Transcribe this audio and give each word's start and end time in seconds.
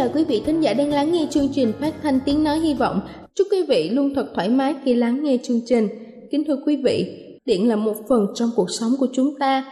Chào 0.00 0.10
quý 0.14 0.24
vị 0.24 0.42
thính 0.46 0.60
giả 0.60 0.74
đang 0.74 0.90
lắng 0.90 1.12
nghe 1.12 1.26
chương 1.30 1.48
trình 1.52 1.72
phát 1.80 1.94
thanh 2.02 2.20
tiếng 2.24 2.44
nói 2.44 2.58
hy 2.58 2.74
vọng. 2.74 3.00
Chúc 3.34 3.46
quý 3.50 3.62
vị 3.68 3.88
luôn 3.88 4.14
thật 4.14 4.26
thoải 4.34 4.48
mái 4.48 4.74
khi 4.84 4.94
lắng 4.94 5.22
nghe 5.22 5.36
chương 5.42 5.60
trình. 5.66 5.88
Kính 6.30 6.44
thưa 6.44 6.56
quý 6.66 6.76
vị, 6.76 7.06
điện 7.44 7.68
là 7.68 7.76
một 7.76 7.94
phần 8.08 8.26
trong 8.34 8.50
cuộc 8.56 8.70
sống 8.70 8.92
của 8.98 9.06
chúng 9.12 9.38
ta. 9.38 9.64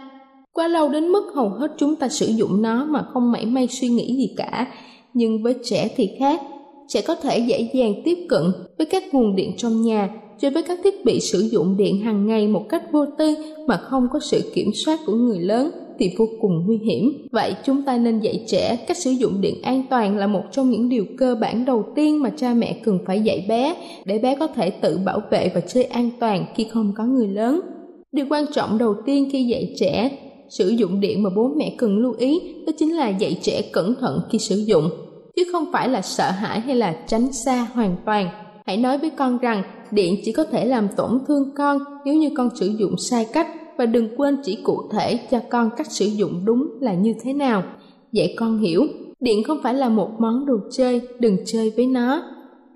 Quá 0.53 0.69
lâu 0.69 0.89
đến 0.89 1.09
mức 1.09 1.33
hầu 1.35 1.49
hết 1.49 1.71
chúng 1.79 1.97
ta 1.97 2.09
sử 2.09 2.27
dụng 2.27 2.63
nó 2.63 2.85
mà 2.85 3.05
không 3.13 3.33
mảy 3.33 3.47
may 3.47 3.69
suy 3.71 3.89
nghĩ 3.89 4.17
gì 4.17 4.35
cả. 4.37 4.67
Nhưng 5.15 5.43
với 5.43 5.55
trẻ 5.65 5.89
thì 5.97 6.11
khác, 6.19 6.41
trẻ 6.89 7.01
có 7.01 7.15
thể 7.15 7.39
dễ 7.39 7.71
dàng 7.75 7.95
tiếp 8.05 8.19
cận 8.29 8.43
với 8.79 8.87
các 8.87 9.15
nguồn 9.15 9.37
điện 9.37 9.53
trong 9.57 9.83
nhà 9.83 10.09
chơi 10.41 10.51
với 10.51 10.63
các 10.63 10.79
thiết 10.85 11.05
bị 11.05 11.21
sử 11.21 11.41
dụng 11.41 11.77
điện 11.77 12.01
hàng 12.01 12.27
ngày 12.27 12.49
một 12.49 12.67
cách 12.69 12.83
vô 12.93 13.05
tư 13.19 13.35
mà 13.67 13.77
không 13.77 14.09
có 14.13 14.21
sự 14.21 14.53
kiểm 14.55 14.71
soát 14.85 15.01
của 15.07 15.13
người 15.13 15.39
lớn 15.39 15.71
thì 15.99 16.15
vô 16.19 16.27
cùng 16.41 16.67
nguy 16.67 16.77
hiểm. 16.77 17.29
Vậy 17.33 17.55
chúng 17.65 17.83
ta 17.83 17.97
nên 17.97 18.21
dạy 18.21 18.45
trẻ 18.47 18.77
cách 18.89 18.97
sử 18.97 19.11
dụng 19.11 19.41
điện 19.41 19.55
an 19.63 19.83
toàn 19.91 20.17
là 20.17 20.27
một 20.27 20.43
trong 20.53 20.71
những 20.71 20.89
điều 20.89 21.05
cơ 21.19 21.35
bản 21.35 21.65
đầu 21.65 21.85
tiên 21.95 22.23
mà 22.23 22.31
cha 22.37 22.55
mẹ 22.55 22.81
cần 22.85 22.99
phải 23.07 23.21
dạy 23.21 23.47
bé 23.49 23.75
để 24.05 24.19
bé 24.19 24.35
có 24.35 24.47
thể 24.47 24.71
tự 24.71 24.99
bảo 25.05 25.21
vệ 25.31 25.51
và 25.55 25.61
chơi 25.61 25.85
an 25.85 26.11
toàn 26.21 26.45
khi 26.55 26.67
không 26.71 26.93
có 26.97 27.05
người 27.05 27.29
lớn. 27.29 27.61
Điều 28.13 28.27
quan 28.31 28.45
trọng 28.53 28.79
đầu 28.79 28.95
tiên 29.07 29.29
khi 29.33 29.45
dạy 29.45 29.75
trẻ 29.81 30.11
sử 30.49 30.69
dụng 30.69 31.01
điện 31.01 31.23
mà 31.23 31.31
bố 31.37 31.51
mẹ 31.57 31.75
cần 31.79 31.99
lưu 31.99 32.15
ý 32.19 32.41
đó 32.67 32.73
chính 32.79 32.97
là 32.97 33.09
dạy 33.09 33.39
trẻ 33.43 33.63
cẩn 33.73 33.95
thận 34.01 34.21
khi 34.31 34.39
sử 34.39 34.57
dụng, 34.57 34.91
chứ 35.37 35.43
không 35.53 35.65
phải 35.73 35.89
là 35.89 36.03
sợ 36.03 36.31
hãi 36.31 36.61
hay 36.61 36.77
là 36.77 36.97
tránh 37.07 37.33
xa 37.33 37.67
hoàn 37.73 37.97
toàn. 38.07 38.29
Hãy 38.67 38.77
nói 38.77 38.99
với 38.99 39.11
con 39.11 39.39
rằng 39.39 39.63
điện 39.91 40.17
chỉ 40.25 40.33
có 40.33 40.45
thể 40.45 40.65
làm 40.65 40.89
tổn 40.97 41.19
thương 41.29 41.55
con 41.57 41.79
nếu 42.05 42.15
như 42.15 42.31
con 42.37 42.49
sử 42.61 42.67
dụng 42.79 42.95
sai 42.99 43.27
cách 43.33 43.49
và 43.79 43.87
đừng 43.87 44.09
quên 44.17 44.37
chỉ 44.43 44.59
cụ 44.65 44.83
thể 44.93 45.21
cho 45.31 45.41
con 45.51 45.71
cách 45.77 45.91
sử 45.91 46.07
dụng 46.07 46.43
đúng 46.45 46.79
là 46.81 46.95
như 46.95 47.15
thế 47.23 47.33
nào. 47.33 47.63
Dạy 48.13 48.35
con 48.39 48.59
hiểu, 48.59 48.83
điện 49.21 49.43
không 49.45 49.59
phải 49.63 49.75
là 49.75 49.89
một 49.89 50.11
món 50.19 50.47
đồ 50.47 50.59
chơi, 50.71 51.01
đừng 51.19 51.37
chơi 51.45 51.73
với 51.77 51.87
nó. 51.87 52.23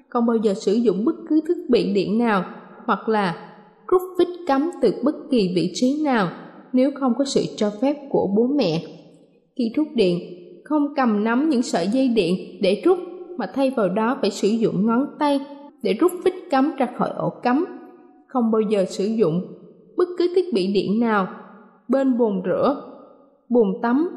Không 0.09 0.27
bao 0.27 0.37
giờ 0.37 0.55
sử 0.55 0.73
dụng 0.73 1.05
bất 1.05 1.15
cứ 1.29 1.41
thiết 1.49 1.71
bị 1.71 1.93
điện 1.93 2.19
nào 2.19 2.45
hoặc 2.87 3.09
là 3.09 3.55
rút 3.89 4.03
vít 4.19 4.29
cắm 4.47 4.71
từ 4.83 4.93
bất 5.05 5.15
kỳ 5.31 5.53
vị 5.57 5.73
trí 5.75 6.03
nào 6.05 6.29
nếu 6.73 6.91
không 7.01 7.13
có 7.19 7.25
sự 7.25 7.43
cho 7.57 7.71
phép 7.83 7.97
của 8.11 8.27
bố 8.37 8.47
mẹ. 8.47 8.83
Khi 9.57 9.73
rút 9.77 9.89
điện, 9.95 10.19
không 10.65 10.95
cầm 10.97 11.25
nắm 11.25 11.49
những 11.49 11.63
sợi 11.63 11.87
dây 11.87 12.09
điện 12.09 12.59
để 12.61 12.83
rút 12.85 12.99
mà 13.39 13.47
thay 13.55 13.71
vào 13.71 13.89
đó 13.89 14.19
phải 14.21 14.31
sử 14.31 14.49
dụng 14.49 14.87
ngón 14.87 15.07
tay 15.19 15.41
để 15.83 15.93
rút 15.93 16.13
vít 16.25 16.35
cắm 16.51 16.73
ra 16.79 16.89
khỏi 16.99 17.11
ổ 17.17 17.31
cắm. 17.43 17.65
Không 18.27 18.51
bao 18.51 18.61
giờ 18.61 18.85
sử 18.89 19.05
dụng 19.05 19.62
bất 19.97 20.09
cứ 20.19 20.33
thiết 20.35 20.53
bị 20.55 20.73
điện 20.73 21.01
nào 21.01 21.29
bên 21.89 22.19
bồn 22.19 22.43
rửa, 22.45 22.93
bồn 23.49 23.67
tắm, 23.83 24.09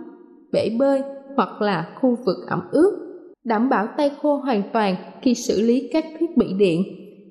bể 0.51 0.69
bơi 0.79 1.01
hoặc 1.35 1.61
là 1.61 1.95
khu 2.01 2.17
vực 2.25 2.37
ẩm 2.47 2.61
ướt. 2.71 3.01
Đảm 3.43 3.69
bảo 3.69 3.87
tay 3.97 4.11
khô 4.21 4.37
hoàn 4.37 4.63
toàn 4.73 4.95
khi 5.21 5.33
xử 5.35 5.61
lý 5.61 5.89
các 5.93 6.05
thiết 6.19 6.37
bị 6.37 6.53
điện. 6.57 6.83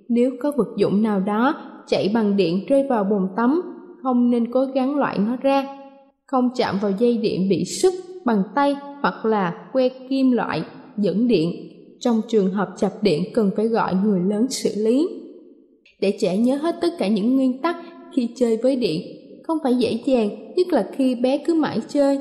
Nếu 0.09 0.31
có 0.41 0.53
vật 0.57 0.69
dụng 0.77 1.03
nào 1.03 1.21
đó 1.21 1.55
chạy 1.87 2.11
bằng 2.15 2.37
điện 2.37 2.65
rơi 2.69 2.87
vào 2.89 3.05
bồn 3.05 3.29
tắm, 3.37 3.63
không 4.03 4.31
nên 4.31 4.53
cố 4.53 4.65
gắng 4.65 4.97
loại 4.97 5.19
nó 5.19 5.37
ra. 5.37 5.67
Không 6.27 6.51
chạm 6.57 6.79
vào 6.83 6.93
dây 6.99 7.17
điện 7.19 7.49
bị 7.49 7.65
sức 7.65 7.95
bằng 8.25 8.43
tay 8.55 8.77
hoặc 9.01 9.25
là 9.25 9.69
que 9.73 9.89
kim 9.89 10.31
loại 10.31 10.63
dẫn 10.97 11.29
điện. 11.29 11.51
Trong 12.01 12.21
trường 12.29 12.51
hợp 12.51 12.69
chập 12.77 12.93
điện 13.03 13.23
cần 13.35 13.51
phải 13.57 13.67
gọi 13.67 13.95
người 14.05 14.21
lớn 14.21 14.47
xử 14.51 14.71
lý. 14.85 15.09
Để 16.01 16.17
trẻ 16.21 16.37
nhớ 16.37 16.57
hết 16.57 16.75
tất 16.81 16.89
cả 16.99 17.09
những 17.09 17.37
nguyên 17.37 17.63
tắc 17.63 17.77
khi 18.17 18.29
chơi 18.37 18.57
với 18.57 18.77
điện 18.77 19.03
không 19.47 19.59
phải 19.63 19.75
dễ 19.75 19.99
dàng, 20.07 20.55
nhất 20.57 20.73
là 20.73 20.87
khi 20.93 21.15
bé 21.15 21.39
cứ 21.39 21.55
mãi 21.55 21.81
chơi. 21.89 22.19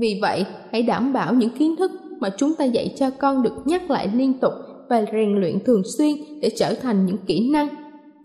Vì 0.00 0.18
vậy, 0.22 0.44
hãy 0.72 0.82
đảm 0.82 1.12
bảo 1.12 1.34
những 1.34 1.50
kiến 1.50 1.76
thức 1.76 1.90
mà 2.20 2.30
chúng 2.36 2.54
ta 2.54 2.64
dạy 2.64 2.94
cho 2.96 3.10
con 3.10 3.42
được 3.42 3.54
nhắc 3.64 3.90
lại 3.90 4.08
liên 4.14 4.32
tục 4.40 4.52
và 4.88 5.04
rèn 5.12 5.40
luyện 5.40 5.58
thường 5.64 5.82
xuyên 5.98 6.16
để 6.42 6.50
trở 6.56 6.74
thành 6.74 7.06
những 7.06 7.18
kỹ 7.26 7.50
năng. 7.50 7.68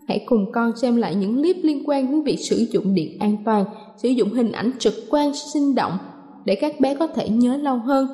Hãy 0.08 0.24
cùng 0.26 0.52
con 0.52 0.76
xem 0.76 0.96
lại 0.96 1.14
những 1.14 1.36
clip 1.36 1.56
liên 1.62 1.82
quan 1.86 2.10
đến 2.10 2.22
việc 2.22 2.36
sử 2.40 2.66
dụng 2.70 2.94
điện 2.94 3.16
an 3.20 3.36
toàn, 3.44 3.64
sử 3.96 4.08
dụng 4.08 4.30
hình 4.30 4.52
ảnh 4.52 4.70
trực 4.78 4.94
quan 5.10 5.34
sinh 5.34 5.74
động 5.74 5.92
để 6.44 6.54
các 6.54 6.80
bé 6.80 6.94
có 6.94 7.06
thể 7.06 7.28
nhớ 7.28 7.56
lâu 7.56 7.76
hơn. 7.76 8.06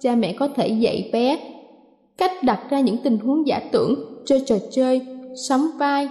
Cha 0.00 0.14
mẹ 0.14 0.32
có 0.32 0.48
thể 0.48 0.68
dạy 0.68 1.10
bé 1.12 1.38
cách 2.18 2.32
đặt 2.44 2.60
ra 2.70 2.80
những 2.80 2.96
tình 3.04 3.18
huống 3.18 3.46
giả 3.46 3.60
tưởng, 3.72 3.94
chơi 4.26 4.42
trò 4.46 4.56
chơi, 4.70 5.00
sóng 5.48 5.66
vai, 5.78 6.08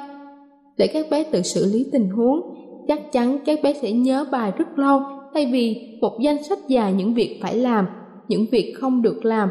để 0.78 0.88
các 0.88 1.06
bé 1.12 1.24
tự 1.24 1.42
xử 1.42 1.66
lý 1.74 1.86
tình 1.92 2.10
huống. 2.10 2.42
Chắc 2.88 3.12
chắn 3.12 3.40
các 3.46 3.60
bé 3.64 3.74
sẽ 3.74 3.92
nhớ 3.92 4.26
bài 4.32 4.52
rất 4.58 4.80
lâu 4.80 5.02
thay 5.34 5.50
vì 5.52 5.98
một 6.02 6.20
danh 6.22 6.44
sách 6.44 6.60
dài 6.68 6.94
những 6.94 7.14
việc 7.14 7.40
phải 7.42 7.56
làm, 7.56 7.86
những 8.28 8.46
việc 8.52 8.74
không 8.80 9.02
được 9.02 9.26
làm. 9.26 9.50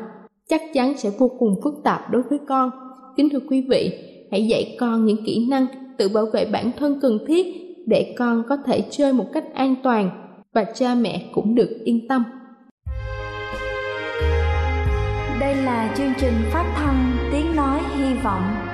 Chắc 0.49 0.63
chắn 0.75 0.95
sẽ 0.99 1.11
vô 1.19 1.31
cùng 1.39 1.61
phức 1.65 1.75
tạp 1.85 2.11
đối 2.11 2.23
với 2.23 2.39
con. 2.49 2.71
Kính 3.17 3.29
thưa 3.29 3.41
quý 3.49 3.67
vị, 3.69 3.93
hãy 4.31 4.47
dạy 4.47 4.77
con 4.81 5.07
những 5.07 5.25
kỹ 5.27 5.47
năng 5.51 5.67
tự 5.99 6.09
bảo 6.09 6.27
vệ 6.33 6.45
bản 6.45 6.71
thân 6.79 6.99
cần 7.03 7.19
thiết 7.27 7.47
để 7.87 8.15
con 8.19 8.43
có 8.49 8.57
thể 8.67 8.85
chơi 8.91 9.13
một 9.13 9.27
cách 9.33 9.55
an 9.55 9.75
toàn 9.83 10.11
và 10.53 10.65
cha 10.65 10.95
mẹ 10.95 11.23
cũng 11.33 11.55
được 11.55 11.79
yên 11.85 12.09
tâm. 12.09 12.25
Đây 15.41 15.55
là 15.55 15.95
chương 15.97 16.13
trình 16.21 16.35
phát 16.53 16.75
thanh 16.77 17.17
Tiếng 17.33 17.57
Nói 17.57 17.81
Hy 17.97 18.15
Vọng 18.25 18.74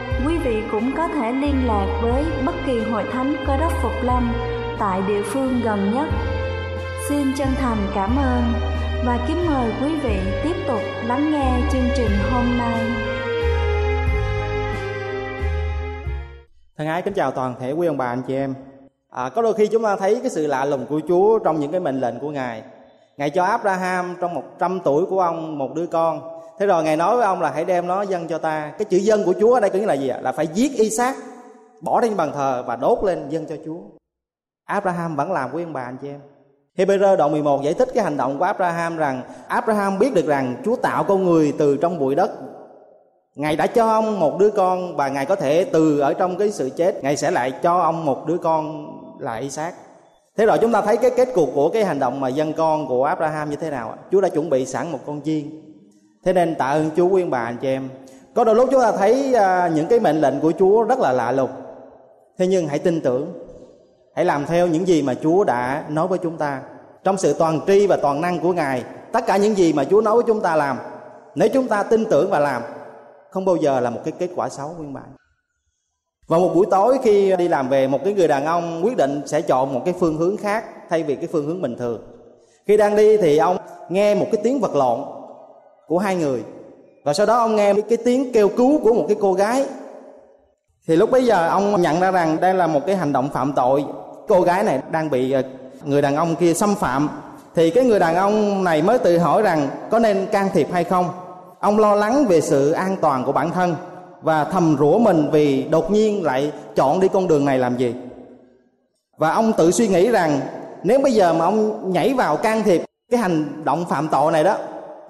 quý 0.27 0.37
vị 0.37 0.63
cũng 0.71 0.91
có 0.97 1.07
thể 1.07 1.31
liên 1.31 1.67
lạc 1.67 1.99
với 2.01 2.25
bất 2.45 2.55
kỳ 2.65 2.79
hội 2.79 3.03
thánh 3.11 3.35
cơ 3.47 3.57
đốc 3.57 3.71
Phục 3.81 3.91
Lâm 4.03 4.33
tại 4.79 5.01
địa 5.07 5.21
phương 5.25 5.61
gần 5.63 5.91
nhất. 5.93 6.07
Xin 7.09 7.33
chân 7.37 7.47
thành 7.55 7.77
cảm 7.95 8.17
ơn 8.17 8.43
và 9.05 9.25
kính 9.27 9.47
mời 9.47 9.73
quý 9.81 9.99
vị 10.03 10.17
tiếp 10.43 10.55
tục 10.67 10.81
lắng 11.05 11.31
nghe 11.31 11.61
chương 11.71 11.89
trình 11.95 12.11
hôm 12.31 12.57
nay. 12.57 12.79
Thân 16.77 16.87
ái 16.87 17.01
kính 17.01 17.13
chào 17.13 17.31
toàn 17.31 17.55
thể 17.59 17.71
quý 17.71 17.87
ông 17.87 17.97
bà 17.97 18.05
anh 18.05 18.21
chị 18.27 18.35
em. 18.35 18.53
À, 19.09 19.29
có 19.29 19.41
đôi 19.41 19.53
khi 19.53 19.67
chúng 19.67 19.83
ta 19.83 19.95
thấy 19.95 20.19
cái 20.21 20.29
sự 20.29 20.47
lạ 20.47 20.65
lùng 20.65 20.85
của 20.85 21.01
Chúa 21.07 21.39
trong 21.39 21.59
những 21.59 21.71
cái 21.71 21.79
mệnh 21.79 21.99
lệnh 21.99 22.19
của 22.19 22.31
Ngài. 22.31 22.63
Ngài 23.17 23.29
cho 23.29 23.43
Abraham 23.43 24.15
trong 24.21 24.33
100 24.33 24.79
tuổi 24.83 25.05
của 25.05 25.19
ông 25.19 25.57
một 25.57 25.75
đứa 25.75 25.85
con. 25.85 26.40
Thế 26.61 26.67
rồi 26.67 26.83
Ngài 26.83 26.97
nói 26.97 27.15
với 27.15 27.25
ông 27.25 27.41
là 27.41 27.51
hãy 27.51 27.65
đem 27.65 27.87
nó 27.87 28.01
dâng 28.01 28.27
cho 28.27 28.37
ta. 28.37 28.73
Cái 28.77 28.85
chữ 28.85 28.97
dân 28.97 29.23
của 29.25 29.33
Chúa 29.39 29.53
ở 29.53 29.59
đây 29.59 29.69
có 29.69 29.79
nghĩa 29.79 29.85
là 29.85 29.93
gì 29.93 30.07
ạ? 30.07 30.19
Là 30.21 30.31
phải 30.31 30.47
giết 30.47 30.77
y 30.77 30.89
xác 30.89 31.15
bỏ 31.81 32.01
lên 32.01 32.17
bàn 32.17 32.31
thờ 32.33 32.63
và 32.67 32.75
đốt 32.75 33.03
lên 33.03 33.29
dâng 33.29 33.45
cho 33.49 33.55
Chúa. 33.65 33.79
Abraham 34.65 35.15
vẫn 35.15 35.31
làm 35.31 35.49
quý 35.53 35.63
ông 35.63 35.73
bà 35.73 35.81
anh 35.83 35.97
chị 36.01 36.07
em. 36.07 36.19
Hebrew 36.77 37.15
đoạn 37.17 37.31
11 37.31 37.63
giải 37.63 37.73
thích 37.73 37.89
cái 37.93 38.03
hành 38.03 38.17
động 38.17 38.39
của 38.39 38.45
Abraham 38.45 38.97
rằng 38.97 39.21
Abraham 39.47 39.99
biết 39.99 40.13
được 40.13 40.25
rằng 40.25 40.55
Chúa 40.65 40.75
tạo 40.75 41.03
con 41.03 41.23
người 41.23 41.53
từ 41.57 41.77
trong 41.77 41.99
bụi 41.99 42.15
đất. 42.15 42.31
Ngài 43.35 43.55
đã 43.55 43.67
cho 43.67 43.87
ông 43.87 44.19
một 44.19 44.39
đứa 44.39 44.49
con 44.49 44.95
và 44.95 45.07
Ngài 45.07 45.25
có 45.25 45.35
thể 45.35 45.63
từ 45.63 45.99
ở 45.99 46.13
trong 46.13 46.37
cái 46.37 46.51
sự 46.51 46.69
chết, 46.69 47.03
Ngài 47.03 47.17
sẽ 47.17 47.31
lại 47.31 47.51
cho 47.63 47.77
ông 47.77 48.05
một 48.05 48.27
đứa 48.27 48.37
con 48.37 48.87
là 49.19 49.35
Isaac. 49.35 49.73
Thế 50.37 50.45
rồi 50.45 50.57
chúng 50.61 50.71
ta 50.71 50.81
thấy 50.81 50.97
cái 50.97 51.11
kết 51.17 51.29
cục 51.33 51.49
của 51.55 51.69
cái 51.69 51.85
hành 51.85 51.99
động 51.99 52.19
mà 52.19 52.29
dân 52.29 52.53
con 52.53 52.87
của 52.87 53.03
Abraham 53.03 53.49
như 53.49 53.55
thế 53.55 53.69
nào? 53.69 53.95
Chúa 54.11 54.21
đã 54.21 54.29
chuẩn 54.29 54.49
bị 54.49 54.65
sẵn 54.65 54.91
một 54.91 54.99
con 55.05 55.21
chiên. 55.21 55.70
Thế 56.25 56.33
nên 56.33 56.55
tạ 56.55 56.65
ơn 56.65 56.89
Chúa 56.95 57.07
quý 57.07 57.23
bà 57.23 57.43
anh 57.43 57.57
chị 57.61 57.67
em. 57.67 57.89
Có 58.33 58.43
đôi 58.43 58.55
lúc 58.55 58.69
chúng 58.71 58.81
ta 58.81 58.91
thấy 58.91 59.33
à, 59.33 59.71
những 59.75 59.87
cái 59.87 59.99
mệnh 59.99 60.21
lệnh 60.21 60.39
của 60.39 60.51
Chúa 60.59 60.83
rất 60.83 60.99
là 60.99 61.11
lạ 61.11 61.31
lùng. 61.31 61.49
Thế 62.37 62.47
nhưng 62.47 62.67
hãy 62.67 62.79
tin 62.79 63.01
tưởng. 63.01 63.33
Hãy 64.15 64.25
làm 64.25 64.45
theo 64.45 64.67
những 64.67 64.87
gì 64.87 65.01
mà 65.01 65.13
chúa 65.13 65.43
đã 65.43 65.85
nói 65.89 66.07
với 66.07 66.19
chúng 66.19 66.37
ta. 66.37 66.61
Trong 67.03 67.17
sự 67.17 67.33
toàn 67.33 67.59
tri 67.67 67.87
và 67.87 67.97
toàn 67.97 68.21
năng 68.21 68.39
của 68.39 68.53
ngài, 68.53 68.83
tất 69.11 69.25
cả 69.27 69.37
những 69.37 69.55
gì 69.55 69.73
mà 69.73 69.83
chúa 69.83 70.01
nói 70.01 70.15
với 70.15 70.23
chúng 70.27 70.41
ta 70.41 70.55
làm, 70.55 70.77
nếu 71.35 71.49
chúng 71.53 71.67
ta 71.67 71.83
tin 71.83 72.05
tưởng 72.05 72.29
và 72.29 72.39
làm, 72.39 72.61
không 73.29 73.45
bao 73.45 73.55
giờ 73.55 73.79
là 73.79 73.89
một 73.89 73.99
cái 74.03 74.11
kết 74.19 74.29
quả 74.35 74.49
xấu 74.49 74.75
nguyên 74.77 74.93
bản 74.93 75.15
và 76.31 76.37
một 76.37 76.51
buổi 76.55 76.65
tối 76.71 76.97
khi 77.03 77.35
đi 77.35 77.47
làm 77.47 77.69
về, 77.69 77.87
một 77.87 77.99
cái 78.03 78.13
người 78.13 78.27
đàn 78.27 78.45
ông 78.45 78.81
quyết 78.85 78.97
định 78.97 79.21
sẽ 79.25 79.41
chọn 79.41 79.73
một 79.73 79.81
cái 79.85 79.93
phương 79.99 80.17
hướng 80.17 80.37
khác 80.37 80.65
thay 80.89 81.03
vì 81.03 81.15
cái 81.15 81.27
phương 81.31 81.45
hướng 81.45 81.61
bình 81.61 81.77
thường. 81.77 82.01
Khi 82.65 82.77
đang 82.77 82.95
đi 82.95 83.17
thì 83.17 83.37
ông 83.37 83.57
nghe 83.89 84.15
một 84.15 84.27
cái 84.31 84.41
tiếng 84.43 84.59
vật 84.59 84.75
lộn 84.75 84.99
của 85.91 85.97
hai 85.97 86.15
người. 86.15 86.43
Và 87.03 87.13
sau 87.13 87.25
đó 87.25 87.37
ông 87.37 87.55
nghe 87.55 87.73
cái 87.89 87.97
tiếng 87.97 88.31
kêu 88.33 88.49
cứu 88.49 88.79
của 88.83 88.93
một 88.93 89.05
cái 89.07 89.17
cô 89.21 89.33
gái. 89.33 89.65
Thì 90.87 90.95
lúc 90.95 91.11
bấy 91.11 91.25
giờ 91.25 91.47
ông 91.47 91.81
nhận 91.81 91.99
ra 91.99 92.11
rằng 92.11 92.37
đây 92.41 92.53
là 92.53 92.67
một 92.67 92.85
cái 92.85 92.95
hành 92.95 93.13
động 93.13 93.29
phạm 93.33 93.53
tội. 93.53 93.85
Cô 94.27 94.41
gái 94.41 94.63
này 94.63 94.79
đang 94.91 95.09
bị 95.09 95.31
ờ, 95.31 95.41
người 95.83 96.01
đàn 96.01 96.15
ông 96.15 96.35
kia 96.35 96.53
xâm 96.53 96.75
phạm. 96.75 97.09
Thì 97.55 97.69
cái 97.69 97.83
người 97.83 97.99
đàn 97.99 98.15
ông 98.15 98.63
này 98.63 98.81
mới 98.81 98.99
tự 98.99 99.17
hỏi 99.17 99.41
rằng 99.41 99.69
có 99.89 99.99
nên 99.99 100.25
can 100.31 100.49
thiệp 100.53 100.67
hay 100.71 100.83
không. 100.83 101.09
Ông 101.59 101.79
lo 101.79 101.95
lắng 101.95 102.25
về 102.25 102.41
sự 102.41 102.71
an 102.71 102.95
toàn 103.01 103.23
của 103.25 103.31
bản 103.31 103.51
thân 103.51 103.75
và 104.21 104.43
thầm 104.43 104.75
rủa 104.79 104.97
mình 104.97 105.29
vì 105.31 105.63
đột 105.63 105.91
nhiên 105.91 106.23
lại 106.23 106.51
chọn 106.75 106.99
đi 106.99 107.07
con 107.07 107.27
đường 107.27 107.45
này 107.45 107.59
làm 107.59 107.77
gì. 107.77 107.95
Và 109.17 109.33
ông 109.33 109.53
tự 109.53 109.71
suy 109.71 109.87
nghĩ 109.87 110.11
rằng 110.11 110.39
nếu 110.83 110.99
bây 110.99 111.11
giờ 111.11 111.33
mà 111.33 111.45
ông 111.45 111.91
nhảy 111.93 112.13
vào 112.13 112.37
can 112.37 112.63
thiệp 112.63 112.81
cái 113.11 113.19
hành 113.19 113.63
động 113.63 113.85
phạm 113.89 114.07
tội 114.07 114.31
này 114.31 114.43
đó 114.43 114.57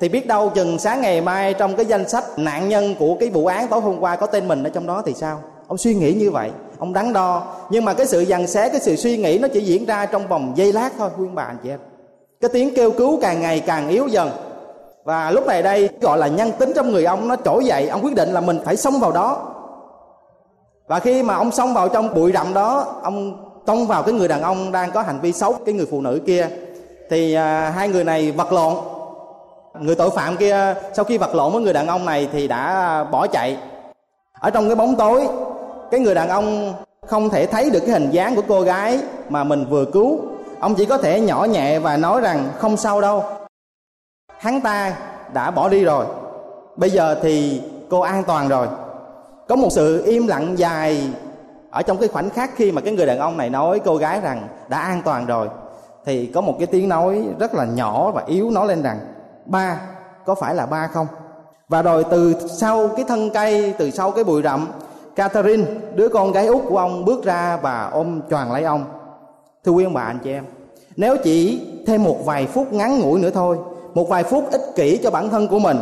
thì 0.01 0.09
biết 0.09 0.27
đâu 0.27 0.50
chừng 0.50 0.80
sáng 0.80 1.01
ngày 1.01 1.21
mai 1.21 1.53
trong 1.53 1.75
cái 1.75 1.86
danh 1.86 2.09
sách 2.09 2.24
nạn 2.38 2.69
nhân 2.69 2.95
của 3.00 3.15
cái 3.19 3.30
vụ 3.30 3.45
án 3.45 3.68
tối 3.68 3.81
hôm 3.81 4.00
qua 4.00 4.15
có 4.15 4.27
tên 4.27 4.48
mình 4.48 4.63
ở 4.63 4.69
trong 4.69 4.88
đó 4.88 5.01
thì 5.06 5.13
sao? 5.13 5.39
Ông 5.68 5.77
suy 5.77 5.94
nghĩ 5.94 6.13
như 6.13 6.31
vậy 6.31 6.51
ông 6.80 6.94
đắn 6.94 7.13
đo. 7.13 7.44
Nhưng 7.69 7.86
mà 7.86 7.94
cái 7.94 8.06
sự 8.06 8.21
dằn 8.21 8.48
xé 8.48 8.69
cái 8.69 8.80
sự 8.80 8.95
suy 8.95 9.18
nghĩ 9.18 9.39
nó 9.39 9.48
chỉ 9.48 9.62
diễn 9.62 9.86
ra 9.86 10.06
trong 10.06 10.27
vòng 10.27 10.53
giây 10.56 10.74
lát 10.74 10.89
thôi 10.98 11.09
khuyên 11.15 11.36
bà 11.36 11.44
anh 11.44 11.57
chị 11.63 11.69
em. 11.69 11.80
Cái 12.42 12.50
tiếng 12.53 12.75
kêu 12.75 12.92
cứu 12.92 13.19
càng 13.21 13.42
ngày 13.42 13.59
càng 13.59 13.89
yếu 13.89 14.07
dần. 14.07 14.30
Và 15.03 15.31
lúc 15.31 15.48
này 15.48 15.63
đây 15.63 15.89
gọi 16.01 16.18
là 16.18 16.27
nhân 16.27 16.51
tính 16.59 16.71
trong 16.75 16.92
người 16.92 17.06
ông 17.06 17.27
nó 17.27 17.36
trỗi 17.45 17.65
dậy 17.65 17.88
ông 17.88 18.03
quyết 18.03 18.15
định 18.15 18.30
là 18.30 18.42
mình 18.42 18.59
phải 18.65 18.77
xông 18.77 19.00
vào 19.00 19.12
đó. 19.12 19.53
Và 20.88 21.00
khi 21.00 21.24
mà 21.24 21.36
ông 21.36 21.51
xông 21.51 21.74
vào 21.74 21.89
trong 21.89 22.13
bụi 22.13 22.31
rậm 22.31 22.53
đó 22.53 23.00
ông 23.03 23.48
tông 23.65 23.88
vào 23.88 24.03
cái 24.03 24.13
người 24.13 24.27
đàn 24.27 24.42
ông 24.42 24.71
đang 24.71 24.92
có 24.92 25.01
hành 25.01 25.19
vi 25.21 25.31
xấu 25.31 25.53
cái 25.65 25.75
người 25.75 25.88
phụ 25.92 26.01
nữ 26.01 26.19
kia 26.25 26.48
thì 27.09 27.33
à, 27.33 27.69
hai 27.75 27.89
người 27.89 28.03
này 28.03 28.31
vật 28.31 28.53
lộn 28.53 28.75
người 29.79 29.95
tội 29.95 30.09
phạm 30.09 30.38
kia, 30.38 30.75
sau 30.94 31.06
khi 31.06 31.18
vật 31.18 31.35
lộn 31.35 31.53
với 31.53 31.62
người 31.62 31.73
đàn 31.73 31.88
ông 31.88 32.06
này 32.06 32.29
thì 32.31 32.47
đã 32.47 32.57
à, 32.57 33.03
bỏ 33.03 33.27
chạy. 33.27 33.57
Ở 34.39 34.50
trong 34.50 34.68
cái 34.68 34.75
bóng 34.75 34.95
tối, 34.95 35.27
cái 35.91 36.00
người 36.00 36.15
đàn 36.15 36.29
ông 36.29 36.73
không 37.07 37.29
thể 37.29 37.45
thấy 37.45 37.69
được 37.69 37.79
cái 37.79 37.89
hình 37.89 38.09
dáng 38.09 38.35
của 38.35 38.41
cô 38.47 38.62
gái 38.62 39.00
mà 39.29 39.44
mình 39.44 39.65
vừa 39.69 39.85
cứu. 39.85 40.19
Ông 40.59 40.75
chỉ 40.75 40.85
có 40.85 40.97
thể 40.97 41.19
nhỏ 41.19 41.44
nhẹ 41.44 41.79
và 41.79 41.97
nói 41.97 42.21
rằng, 42.21 42.50
không 42.57 42.77
sao 42.77 43.01
đâu. 43.01 43.23
Hắn 44.38 44.62
ta 44.62 44.94
đã 45.33 45.51
bỏ 45.51 45.69
đi 45.69 45.83
rồi. 45.83 46.06
Bây 46.75 46.89
giờ 46.89 47.15
thì 47.21 47.62
cô 47.89 48.00
an 48.00 48.24
toàn 48.24 48.47
rồi. 48.47 48.67
Có 49.47 49.56
một 49.56 49.69
sự 49.71 50.06
im 50.06 50.27
lặng 50.27 50.57
dài 50.57 51.01
ở 51.71 51.81
trong 51.81 51.97
cái 51.97 52.07
khoảnh 52.07 52.29
khắc 52.29 52.56
khi 52.56 52.71
mà 52.71 52.81
cái 52.81 52.94
người 52.94 53.06
đàn 53.06 53.19
ông 53.19 53.38
này 53.38 53.50
nói 53.50 53.79
cô 53.85 53.95
gái 53.95 54.21
rằng 54.21 54.47
đã 54.69 54.79
an 54.79 55.01
toàn 55.06 55.25
rồi, 55.25 55.50
thì 56.06 56.25
có 56.25 56.41
một 56.41 56.56
cái 56.57 56.67
tiếng 56.67 56.89
nói 56.89 57.24
rất 57.39 57.53
là 57.53 57.65
nhỏ 57.65 58.12
và 58.12 58.24
yếu 58.27 58.51
nói 58.51 58.67
lên 58.67 58.83
rằng 58.83 59.00
ba, 59.51 59.81
có 60.25 60.36
phải 60.36 60.56
là 60.56 60.65
ba 60.65 60.88
không? 60.88 61.07
Và 61.69 61.81
rồi 61.81 62.06
từ 62.12 62.36
sau 62.48 62.88
cái 62.88 63.06
thân 63.07 63.30
cây, 63.30 63.74
từ 63.77 63.92
sau 63.92 64.12
cái 64.12 64.24
bụi 64.24 64.42
rậm, 64.42 64.71
Catherine, 65.15 65.63
đứa 65.95 66.09
con 66.09 66.31
gái 66.31 66.48
út 66.48 66.62
của 66.69 66.77
ông 66.77 67.06
bước 67.06 67.24
ra 67.24 67.57
và 67.57 67.89
ôm 67.94 68.21
choàng 68.30 68.51
lấy 68.51 68.63
ông. 68.63 68.86
Thưa 69.63 69.71
quý 69.71 69.83
ông 69.83 69.94
bà, 69.94 70.01
anh 70.01 70.19
chị 70.24 70.31
em, 70.31 70.45
nếu 70.95 71.18
chỉ 71.24 71.68
thêm 71.88 72.03
một 72.03 72.18
vài 72.25 72.48
phút 72.48 72.74
ngắn 72.74 73.00
ngủi 73.00 73.19
nữa 73.19 73.30
thôi, 73.33 73.57
một 73.94 74.09
vài 74.09 74.24
phút 74.24 74.51
ích 74.51 74.62
kỷ 74.75 74.98
cho 75.03 75.12
bản 75.12 75.30
thân 75.30 75.48
của 75.48 75.59
mình, 75.59 75.77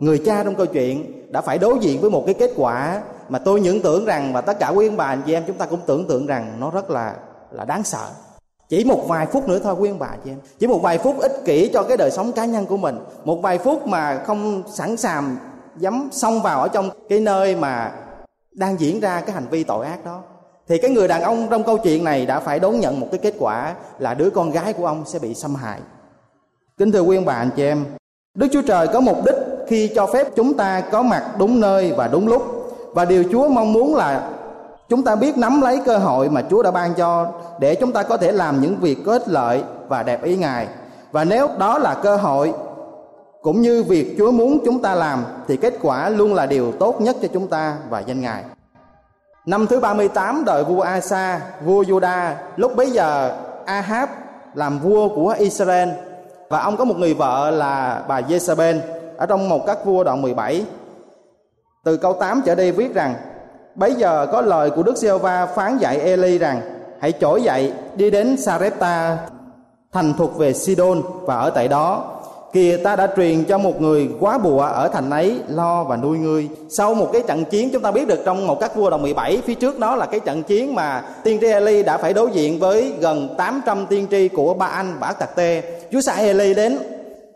người 0.00 0.22
cha 0.26 0.44
trong 0.44 0.54
câu 0.54 0.66
chuyện 0.66 1.12
đã 1.32 1.40
phải 1.40 1.58
đối 1.58 1.78
diện 1.78 2.00
với 2.00 2.10
một 2.10 2.22
cái 2.26 2.34
kết 2.34 2.50
quả 2.56 3.02
mà 3.28 3.38
tôi 3.38 3.60
những 3.60 3.82
tưởng 3.82 4.04
rằng, 4.04 4.32
và 4.32 4.40
tất 4.40 4.58
cả 4.58 4.68
quý 4.68 4.88
ông 4.88 4.96
bà, 4.96 5.04
anh 5.04 5.22
chị 5.26 5.32
em, 5.32 5.42
chúng 5.46 5.56
ta 5.56 5.66
cũng 5.66 5.80
tưởng 5.86 6.06
tượng 6.06 6.26
rằng 6.26 6.56
nó 6.60 6.70
rất 6.70 6.90
là 6.90 7.14
là 7.50 7.64
đáng 7.64 7.82
sợ 7.82 8.06
chỉ 8.68 8.84
một 8.84 9.08
vài 9.08 9.26
phút 9.26 9.48
nữa 9.48 9.58
thôi, 9.58 9.74
quý 9.78 9.90
ông 9.90 9.98
bà 9.98 10.10
chị 10.24 10.30
em. 10.30 10.38
Chỉ 10.58 10.66
một 10.66 10.78
vài 10.82 10.98
phút 10.98 11.18
ích 11.18 11.42
kỷ 11.44 11.70
cho 11.74 11.82
cái 11.82 11.96
đời 11.96 12.10
sống 12.10 12.32
cá 12.32 12.44
nhân 12.44 12.66
của 12.66 12.76
mình. 12.76 12.98
Một 13.24 13.42
vài 13.42 13.58
phút 13.58 13.86
mà 13.86 14.22
không 14.26 14.62
sẵn 14.72 14.96
sàng 14.96 15.36
dám 15.76 16.08
xông 16.12 16.42
vào 16.42 16.60
ở 16.60 16.68
trong 16.68 16.90
cái 17.08 17.20
nơi 17.20 17.56
mà 17.56 17.92
đang 18.52 18.80
diễn 18.80 19.00
ra 19.00 19.20
cái 19.20 19.34
hành 19.34 19.46
vi 19.50 19.64
tội 19.64 19.86
ác 19.86 20.04
đó. 20.04 20.20
Thì 20.68 20.78
cái 20.78 20.90
người 20.90 21.08
đàn 21.08 21.22
ông 21.22 21.48
trong 21.50 21.62
câu 21.62 21.78
chuyện 21.78 22.04
này 22.04 22.26
đã 22.26 22.40
phải 22.40 22.58
đón 22.58 22.80
nhận 22.80 23.00
một 23.00 23.06
cái 23.10 23.18
kết 23.18 23.34
quả 23.38 23.74
là 23.98 24.14
đứa 24.14 24.30
con 24.30 24.50
gái 24.50 24.72
của 24.72 24.86
ông 24.86 25.02
sẽ 25.06 25.18
bị 25.18 25.34
xâm 25.34 25.54
hại. 25.54 25.78
Kính 26.78 26.92
thưa 26.92 27.00
quý 27.00 27.16
ông 27.16 27.24
bà, 27.24 27.34
anh 27.34 27.50
chị 27.56 27.62
em, 27.62 27.84
đức 28.34 28.48
chúa 28.52 28.62
trời 28.62 28.88
có 28.88 29.00
mục 29.00 29.24
đích 29.24 29.36
khi 29.68 29.90
cho 29.94 30.06
phép 30.06 30.26
chúng 30.36 30.54
ta 30.54 30.80
có 30.80 31.02
mặt 31.02 31.24
đúng 31.38 31.60
nơi 31.60 31.92
và 31.96 32.08
đúng 32.08 32.28
lúc. 32.28 32.42
Và 32.94 33.04
điều 33.04 33.24
chúa 33.32 33.48
mong 33.48 33.72
muốn 33.72 33.94
là 33.94 34.30
chúng 34.88 35.02
ta 35.02 35.16
biết 35.16 35.38
nắm 35.38 35.60
lấy 35.60 35.80
cơ 35.84 35.98
hội 35.98 36.28
mà 36.28 36.42
chúa 36.50 36.62
đã 36.62 36.70
ban 36.70 36.94
cho 36.94 37.32
để 37.60 37.74
chúng 37.74 37.92
ta 37.92 38.02
có 38.02 38.16
thể 38.16 38.32
làm 38.32 38.60
những 38.60 38.76
việc 38.80 38.98
có 39.06 39.12
ích 39.12 39.28
lợi 39.28 39.62
và 39.88 40.02
đẹp 40.02 40.22
ý 40.22 40.36
ngài 40.36 40.66
và 41.12 41.24
nếu 41.24 41.48
đó 41.58 41.78
là 41.78 41.94
cơ 41.94 42.16
hội 42.16 42.54
cũng 43.46 43.60
như 43.60 43.82
việc 43.82 44.14
Chúa 44.18 44.30
muốn 44.30 44.58
chúng 44.64 44.82
ta 44.82 44.94
làm 44.94 45.24
thì 45.48 45.56
kết 45.56 45.74
quả 45.82 46.08
luôn 46.08 46.34
là 46.34 46.46
điều 46.46 46.72
tốt 46.72 47.00
nhất 47.00 47.16
cho 47.22 47.28
chúng 47.32 47.46
ta 47.46 47.76
và 47.88 48.00
danh 48.00 48.20
Ngài. 48.20 48.44
Năm 49.46 49.66
thứ 49.66 49.80
38 49.80 50.44
đời 50.44 50.64
vua 50.64 50.80
Asa, 50.80 51.40
vua 51.64 51.82
Juda, 51.82 52.32
lúc 52.56 52.76
bấy 52.76 52.90
giờ 52.90 53.36
Ahab 53.64 54.08
làm 54.54 54.78
vua 54.78 55.08
của 55.08 55.34
Israel 55.38 55.88
và 56.48 56.60
ông 56.60 56.76
có 56.76 56.84
một 56.84 56.98
người 56.98 57.14
vợ 57.14 57.50
là 57.50 58.02
bà 58.08 58.20
Jezebel 58.20 58.78
ở 59.16 59.26
trong 59.26 59.48
một 59.48 59.66
các 59.66 59.84
vua 59.84 60.04
đoạn 60.04 60.22
17. 60.22 60.66
Từ 61.84 61.96
câu 61.96 62.12
8 62.12 62.42
trở 62.44 62.54
đi 62.54 62.70
viết 62.70 62.94
rằng 62.94 63.14
Bấy 63.74 63.94
giờ 63.94 64.26
có 64.32 64.40
lời 64.40 64.70
của 64.70 64.82
Đức 64.82 64.96
giê 64.96 65.18
va 65.18 65.46
phán 65.46 65.78
dạy 65.78 65.98
Eli 65.98 66.38
rằng 66.38 66.60
Hãy 67.00 67.12
trỗi 67.20 67.42
dậy, 67.42 67.72
đi 67.96 68.10
đến 68.10 68.36
Sarepta, 68.36 69.18
thành 69.92 70.14
thuộc 70.18 70.36
về 70.36 70.52
Sidon 70.52 71.02
và 71.22 71.38
ở 71.38 71.50
tại 71.50 71.68
đó. 71.68 72.12
Kìa, 72.52 72.76
ta 72.84 72.96
đã 72.96 73.08
truyền 73.16 73.44
cho 73.44 73.58
một 73.58 73.80
người 73.80 74.08
quá 74.20 74.38
bùa 74.38 74.60
ở 74.60 74.88
thành 74.88 75.10
ấy, 75.10 75.40
lo 75.48 75.84
và 75.84 75.96
nuôi 75.96 76.18
ngươi. 76.18 76.48
Sau 76.68 76.94
một 76.94 77.10
cái 77.12 77.22
trận 77.26 77.44
chiến, 77.44 77.70
chúng 77.72 77.82
ta 77.82 77.90
biết 77.90 78.08
được 78.08 78.22
trong 78.24 78.46
một 78.46 78.60
các 78.60 78.76
vua 78.76 78.90
đồng 78.90 79.02
17 79.02 79.42
phía 79.46 79.54
trước 79.54 79.78
đó 79.78 79.96
là 79.96 80.06
cái 80.06 80.20
trận 80.20 80.42
chiến 80.42 80.74
mà 80.74 81.04
tiên 81.24 81.38
tri 81.40 81.46
Eli 81.46 81.82
đã 81.82 81.98
phải 81.98 82.12
đối 82.12 82.30
diện 82.30 82.58
với 82.58 82.92
gần 83.00 83.34
800 83.38 83.86
tiên 83.86 84.06
tri 84.10 84.28
của 84.28 84.54
ba 84.54 84.66
anh 84.66 84.96
bà 85.00 85.12
Tạc 85.12 85.36
Tê. 85.36 85.62
Chúa 85.92 86.00
sai 86.00 86.26
Eli 86.26 86.54
đến, 86.54 86.78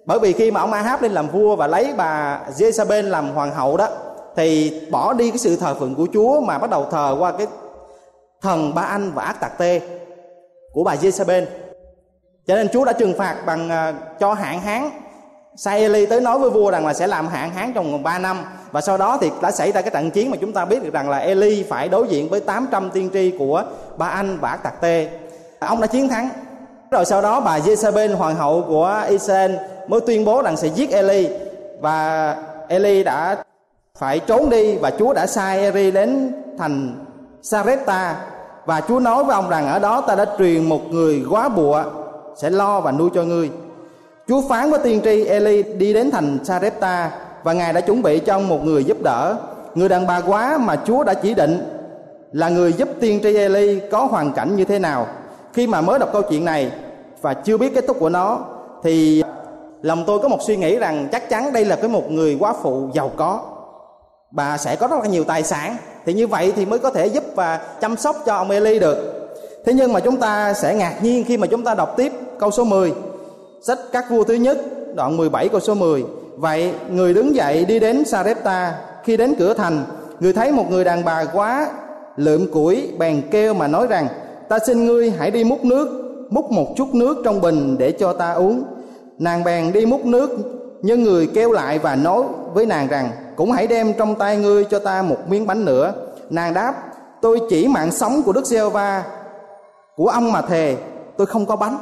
bởi 0.04 0.18
vì 0.18 0.32
khi 0.32 0.50
mà 0.50 0.60
ông 0.60 0.72
Ahab 0.72 1.02
lên 1.02 1.12
làm 1.12 1.28
vua 1.28 1.56
và 1.56 1.66
lấy 1.66 1.92
bà 1.96 2.40
Jezebel 2.58 3.08
làm 3.08 3.28
hoàng 3.30 3.54
hậu 3.54 3.76
đó, 3.76 3.88
thì 4.36 4.80
bỏ 4.90 5.12
đi 5.12 5.30
cái 5.30 5.38
sự 5.38 5.56
thờ 5.56 5.74
phượng 5.74 5.94
của 5.94 6.06
Chúa 6.12 6.40
mà 6.40 6.58
bắt 6.58 6.70
đầu 6.70 6.86
thờ 6.90 7.16
qua 7.18 7.32
cái 7.32 7.46
thần 8.40 8.74
ba 8.74 8.82
anh 8.82 9.12
và 9.12 9.22
ác 9.24 9.40
tạc 9.40 9.58
tê 9.58 9.80
của 10.72 10.84
bà 10.84 10.94
Jezebel. 10.94 11.44
Cho 12.46 12.56
nên 12.56 12.68
Chúa 12.68 12.84
đã 12.84 12.92
trừng 12.92 13.14
phạt 13.18 13.36
bằng 13.46 13.66
uh, 13.68 14.18
cho 14.20 14.34
hạn 14.34 14.60
hán 14.60 14.90
sai 15.56 15.80
Eli 15.80 16.06
tới 16.06 16.20
nói 16.20 16.38
với 16.38 16.50
vua 16.50 16.70
rằng 16.70 16.86
là 16.86 16.94
sẽ 16.94 17.06
làm 17.06 17.28
hạn 17.28 17.50
hán 17.50 17.72
trong 17.72 17.92
vòng 17.92 18.02
3 18.02 18.18
năm. 18.18 18.44
Và 18.70 18.80
sau 18.80 18.96
đó 18.96 19.18
thì 19.20 19.30
đã 19.42 19.50
xảy 19.50 19.72
ra 19.72 19.82
cái 19.82 19.90
trận 19.90 20.10
chiến 20.10 20.30
mà 20.30 20.36
chúng 20.40 20.52
ta 20.52 20.64
biết 20.64 20.82
được 20.82 20.92
rằng 20.92 21.10
là 21.10 21.18
Eli 21.18 21.62
phải 21.62 21.88
đối 21.88 22.08
diện 22.08 22.28
với 22.28 22.40
800 22.40 22.90
tiên 22.90 23.10
tri 23.12 23.32
của 23.38 23.64
ba 23.96 24.06
anh 24.06 24.38
và 24.40 24.50
ác 24.50 24.62
tạc 24.62 24.80
tê. 24.80 25.08
Ông 25.58 25.80
đã 25.80 25.86
chiến 25.86 26.08
thắng. 26.08 26.28
Rồi 26.90 27.04
sau 27.04 27.22
đó 27.22 27.40
bà 27.40 27.58
Jezebel 27.58 28.16
hoàng 28.16 28.36
hậu 28.36 28.64
của 28.68 29.04
Israel 29.08 29.54
mới 29.88 30.00
tuyên 30.00 30.24
bố 30.24 30.42
rằng 30.42 30.56
sẽ 30.56 30.68
giết 30.68 30.90
Eli. 30.90 31.28
Và 31.80 32.36
Eli 32.68 33.04
đã 33.04 33.44
phải 33.98 34.18
trốn 34.18 34.50
đi 34.50 34.76
và 34.76 34.90
Chúa 34.98 35.12
đã 35.12 35.26
sai 35.26 35.60
Eli 35.60 35.90
đến 35.90 36.32
thành 36.58 37.04
Sarepta 37.42 38.16
và 38.66 38.80
Chúa 38.88 38.98
nói 38.98 39.24
với 39.24 39.34
ông 39.34 39.48
rằng 39.48 39.68
ở 39.68 39.78
đó 39.78 40.00
ta 40.00 40.14
đã 40.14 40.26
truyền 40.38 40.68
một 40.68 40.80
người 40.90 41.24
quá 41.30 41.48
bụa, 41.48 41.84
sẽ 42.36 42.50
lo 42.50 42.80
và 42.80 42.92
nuôi 42.92 43.10
cho 43.14 43.22
ngươi. 43.22 43.50
Chúa 44.28 44.40
phán 44.48 44.70
với 44.70 44.80
tiên 44.82 45.00
tri 45.04 45.24
Eli 45.24 45.62
đi 45.62 45.92
đến 45.92 46.10
thành 46.10 46.38
Sarepta 46.44 47.10
và 47.42 47.52
Ngài 47.52 47.72
đã 47.72 47.80
chuẩn 47.80 48.02
bị 48.02 48.18
cho 48.18 48.34
ông 48.34 48.48
một 48.48 48.64
người 48.64 48.84
giúp 48.84 48.96
đỡ. 49.02 49.36
Người 49.74 49.88
đàn 49.88 50.06
bà 50.06 50.20
quá 50.20 50.58
mà 50.58 50.76
Chúa 50.84 51.04
đã 51.04 51.14
chỉ 51.14 51.34
định 51.34 51.80
là 52.32 52.48
người 52.48 52.72
giúp 52.72 52.88
tiên 53.00 53.20
tri 53.22 53.36
Eli 53.36 53.80
có 53.90 54.04
hoàn 54.04 54.32
cảnh 54.32 54.56
như 54.56 54.64
thế 54.64 54.78
nào. 54.78 55.06
Khi 55.52 55.66
mà 55.66 55.80
mới 55.80 55.98
đọc 55.98 56.08
câu 56.12 56.22
chuyện 56.22 56.44
này 56.44 56.72
và 57.20 57.34
chưa 57.34 57.56
biết 57.56 57.74
kết 57.74 57.84
thúc 57.88 57.96
của 58.00 58.08
nó, 58.08 58.38
thì 58.82 59.22
lòng 59.82 60.04
tôi 60.06 60.18
có 60.18 60.28
một 60.28 60.38
suy 60.42 60.56
nghĩ 60.56 60.78
rằng 60.78 61.08
chắc 61.12 61.28
chắn 61.28 61.52
đây 61.52 61.64
là 61.64 61.76
cái 61.76 61.88
một 61.88 62.10
người 62.10 62.36
quá 62.40 62.54
phụ 62.62 62.88
giàu 62.94 63.10
có 63.16 63.40
bà 64.30 64.56
sẽ 64.56 64.76
có 64.76 64.86
rất 64.86 64.96
là 65.02 65.06
nhiều 65.06 65.24
tài 65.24 65.42
sản 65.42 65.76
thì 66.06 66.12
như 66.12 66.26
vậy 66.26 66.52
thì 66.56 66.66
mới 66.66 66.78
có 66.78 66.90
thể 66.90 67.06
giúp 67.06 67.24
và 67.34 67.60
chăm 67.80 67.96
sóc 67.96 68.16
cho 68.26 68.34
ông 68.34 68.50
Eli 68.50 68.78
được. 68.78 69.30
Thế 69.64 69.72
nhưng 69.72 69.92
mà 69.92 70.00
chúng 70.00 70.16
ta 70.16 70.54
sẽ 70.54 70.74
ngạc 70.74 70.94
nhiên 71.02 71.24
khi 71.24 71.36
mà 71.36 71.46
chúng 71.46 71.64
ta 71.64 71.74
đọc 71.74 71.94
tiếp 71.96 72.12
câu 72.38 72.50
số 72.50 72.64
10 72.64 72.92
sách 73.62 73.78
các 73.92 74.10
vua 74.10 74.24
thứ 74.24 74.34
nhất, 74.34 74.58
đoạn 74.94 75.16
17 75.16 75.48
câu 75.48 75.60
số 75.60 75.74
10 75.74 76.04
vậy, 76.36 76.72
người 76.90 77.14
đứng 77.14 77.34
dậy 77.34 77.64
đi 77.64 77.78
đến 77.78 78.04
Sarepta. 78.04 78.74
Khi 79.04 79.16
đến 79.16 79.34
cửa 79.38 79.54
thành, 79.54 79.84
người 80.20 80.32
thấy 80.32 80.52
một 80.52 80.70
người 80.70 80.84
đàn 80.84 81.04
bà 81.04 81.24
quá 81.24 81.68
lượm 82.16 82.52
củi 82.52 82.88
bèn 82.98 83.22
kêu 83.30 83.54
mà 83.54 83.68
nói 83.68 83.86
rằng, 83.86 84.08
ta 84.48 84.58
xin 84.66 84.84
ngươi 84.84 85.10
hãy 85.10 85.30
đi 85.30 85.44
múc 85.44 85.64
nước, 85.64 85.88
múc 86.30 86.50
một 86.50 86.74
chút 86.76 86.94
nước 86.94 87.18
trong 87.24 87.40
bình 87.40 87.78
để 87.78 87.92
cho 87.92 88.12
ta 88.12 88.32
uống. 88.32 88.62
Nàng 89.18 89.44
bèn 89.44 89.72
đi 89.72 89.86
múc 89.86 90.04
nước, 90.04 90.30
nhưng 90.82 91.02
người 91.02 91.26
kêu 91.34 91.52
lại 91.52 91.78
và 91.78 91.96
nói 91.96 92.22
với 92.54 92.66
nàng 92.66 92.88
rằng 92.88 93.10
cũng 93.40 93.52
hãy 93.52 93.66
đem 93.66 93.94
trong 93.98 94.14
tay 94.14 94.36
ngươi 94.36 94.64
cho 94.64 94.78
ta 94.78 95.02
một 95.02 95.16
miếng 95.28 95.46
bánh 95.46 95.64
nữa. 95.64 95.92
Nàng 96.30 96.54
đáp, 96.54 96.74
tôi 97.20 97.40
chỉ 97.50 97.68
mạng 97.68 97.92
sống 97.92 98.22
của 98.22 98.32
đức 98.32 98.46
giê 98.46 98.68
va 98.68 99.04
của 99.96 100.08
ông 100.08 100.32
mà 100.32 100.42
thề, 100.42 100.76
tôi 101.16 101.26
không 101.26 101.46
có 101.46 101.56
bánh. 101.56 101.78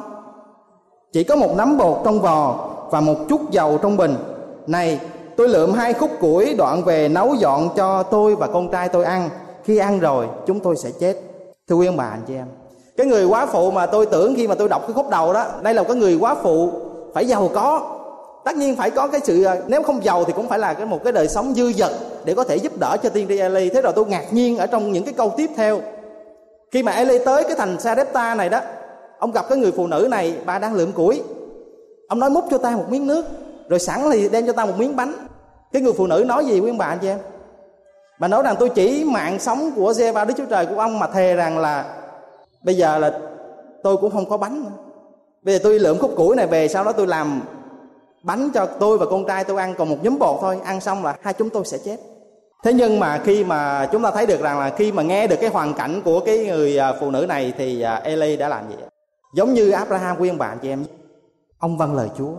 Chỉ 1.12 1.24
có 1.24 1.36
một 1.36 1.56
nắm 1.56 1.78
bột 1.78 2.00
trong 2.04 2.20
vò 2.20 2.68
và 2.90 3.00
một 3.00 3.14
chút 3.28 3.50
dầu 3.50 3.78
trong 3.82 3.96
bình. 3.96 4.16
Này, 4.66 5.00
tôi 5.36 5.48
lượm 5.48 5.72
hai 5.72 5.92
khúc 5.92 6.10
củi 6.20 6.54
đoạn 6.54 6.84
về 6.84 7.08
nấu 7.08 7.34
dọn 7.34 7.68
cho 7.76 8.02
tôi 8.02 8.36
và 8.36 8.46
con 8.46 8.68
trai 8.68 8.88
tôi 8.88 9.04
ăn. 9.04 9.30
Khi 9.64 9.78
ăn 9.78 10.00
rồi, 10.00 10.26
chúng 10.46 10.60
tôi 10.60 10.76
sẽ 10.76 10.90
chết. 11.00 11.16
Thưa 11.68 11.76
quý 11.76 11.86
ông 11.86 11.96
bà, 11.96 12.04
anh 12.04 12.22
chị 12.26 12.34
em. 12.34 12.46
Cái 12.96 13.06
người 13.06 13.24
quá 13.24 13.46
phụ 13.46 13.70
mà 13.70 13.86
tôi 13.86 14.06
tưởng 14.06 14.34
khi 14.36 14.48
mà 14.48 14.54
tôi 14.54 14.68
đọc 14.68 14.82
cái 14.86 14.92
khúc 14.94 15.10
đầu 15.10 15.32
đó, 15.32 15.44
đây 15.62 15.74
là 15.74 15.82
cái 15.82 15.96
người 15.96 16.18
quá 16.20 16.36
phụ, 16.42 16.70
phải 17.14 17.26
giàu 17.26 17.50
có 17.54 17.97
tất 18.44 18.56
nhiên 18.56 18.76
phải 18.76 18.90
có 18.90 19.06
cái 19.06 19.20
sự 19.24 19.44
ờ, 19.44 19.56
nếu 19.66 19.82
không 19.82 20.04
giàu 20.04 20.24
thì 20.24 20.32
cũng 20.36 20.48
phải 20.48 20.58
là 20.58 20.74
cái 20.74 20.86
một 20.86 21.04
cái 21.04 21.12
đời 21.12 21.28
sống 21.28 21.54
dư 21.54 21.72
dật 21.72 21.92
để 22.24 22.34
có 22.34 22.44
thể 22.44 22.56
giúp 22.56 22.72
đỡ 22.78 22.96
cho 23.02 23.08
tiên 23.08 23.26
tri 23.28 23.38
Eli 23.38 23.68
thế 23.68 23.82
rồi 23.82 23.92
tôi 23.96 24.06
ngạc 24.06 24.24
nhiên 24.32 24.58
ở 24.58 24.66
trong 24.66 24.92
những 24.92 25.04
cái 25.04 25.14
câu 25.16 25.34
tiếp 25.36 25.50
theo. 25.56 25.80
Khi 26.70 26.82
mà 26.82 26.92
Eli 26.92 27.18
tới 27.24 27.44
cái 27.44 27.54
thành 27.58 27.80
Sarepta 27.80 28.34
này 28.34 28.48
đó, 28.48 28.60
ông 29.18 29.32
gặp 29.32 29.48
cái 29.48 29.58
người 29.58 29.72
phụ 29.72 29.86
nữ 29.86 30.08
này 30.10 30.38
bà 30.46 30.58
đang 30.58 30.74
lượm 30.74 30.92
củi. 30.92 31.22
Ông 32.08 32.18
nói 32.18 32.30
múc 32.30 32.44
cho 32.50 32.58
ta 32.58 32.70
một 32.70 32.84
miếng 32.88 33.06
nước, 33.06 33.24
rồi 33.68 33.78
sẵn 33.78 34.10
thì 34.12 34.28
đem 34.28 34.46
cho 34.46 34.52
ta 34.52 34.64
một 34.64 34.78
miếng 34.78 34.96
bánh. 34.96 35.12
Cái 35.72 35.82
người 35.82 35.92
phụ 35.92 36.06
nữ 36.06 36.24
nói 36.26 36.46
gì 36.46 36.60
quý 36.60 36.70
ông 36.70 36.78
bà, 36.78 36.86
anh 36.86 36.98
chị 36.98 37.08
em? 37.08 37.18
Bà 38.20 38.28
nói 38.28 38.42
rằng 38.42 38.56
tôi 38.58 38.68
chỉ 38.68 39.04
mạng 39.04 39.38
sống 39.38 39.70
của 39.76 39.92
giê 39.92 40.12
ba 40.12 40.24
đức 40.24 40.34
chúa 40.36 40.44
trời 40.50 40.66
của 40.66 40.80
ông 40.80 40.98
mà 40.98 41.06
thề 41.06 41.34
rằng 41.34 41.58
là 41.58 41.84
bây 42.62 42.76
giờ 42.76 42.98
là 42.98 43.18
tôi 43.82 43.96
cũng 43.96 44.10
không 44.10 44.28
có 44.28 44.36
bánh 44.36 44.64
nữa. 44.64 44.70
Bây 45.42 45.54
giờ 45.54 45.60
tôi 45.62 45.78
lượm 45.78 45.98
khúc 45.98 46.16
củi 46.16 46.36
này 46.36 46.46
về, 46.46 46.68
sau 46.68 46.84
đó 46.84 46.92
tôi 46.92 47.06
làm 47.06 47.42
bánh 48.22 48.50
cho 48.54 48.66
tôi 48.66 48.98
và 48.98 49.06
con 49.06 49.24
trai 49.26 49.44
tôi 49.44 49.60
ăn 49.60 49.74
còn 49.78 49.88
một 49.88 49.96
nhúm 50.02 50.18
bột 50.18 50.38
thôi, 50.40 50.58
ăn 50.64 50.80
xong 50.80 51.04
là 51.04 51.16
hai 51.22 51.34
chúng 51.34 51.50
tôi 51.50 51.64
sẽ 51.64 51.78
chết. 51.78 51.96
Thế 52.64 52.72
nhưng 52.72 53.00
mà 53.00 53.20
khi 53.24 53.44
mà 53.44 53.88
chúng 53.92 54.02
ta 54.02 54.10
thấy 54.10 54.26
được 54.26 54.40
rằng 54.40 54.58
là 54.58 54.70
khi 54.70 54.92
mà 54.92 55.02
nghe 55.02 55.26
được 55.26 55.36
cái 55.40 55.50
hoàn 55.50 55.74
cảnh 55.74 56.02
của 56.04 56.20
cái 56.20 56.46
người 56.46 56.78
à, 56.78 56.92
phụ 57.00 57.10
nữ 57.10 57.26
này 57.28 57.52
thì 57.58 57.82
à, 57.82 57.94
Eli 57.94 58.36
đã 58.36 58.48
làm 58.48 58.70
gì 58.70 58.76
giống 59.34 59.54
như 59.54 59.70
Abraham 59.70 60.16
quyên 60.16 60.38
bạn 60.38 60.58
chị 60.62 60.68
em 60.68 60.84
ông 61.58 61.76
vâng 61.76 61.94
lời 61.94 62.08
Chúa. 62.18 62.32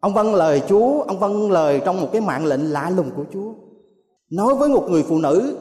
Ông 0.00 0.14
vâng 0.14 0.34
lời 0.34 0.62
Chúa, 0.68 1.02
ông 1.02 1.18
vâng 1.18 1.50
lời 1.50 1.80
trong 1.84 2.00
một 2.00 2.08
cái 2.12 2.20
mạng 2.20 2.46
lệnh 2.46 2.72
lạ 2.72 2.90
lùng 2.90 3.10
của 3.16 3.24
Chúa. 3.32 3.52
Nói 4.30 4.54
với 4.54 4.68
một 4.68 4.86
người 4.88 5.02
phụ 5.02 5.18
nữ, 5.18 5.56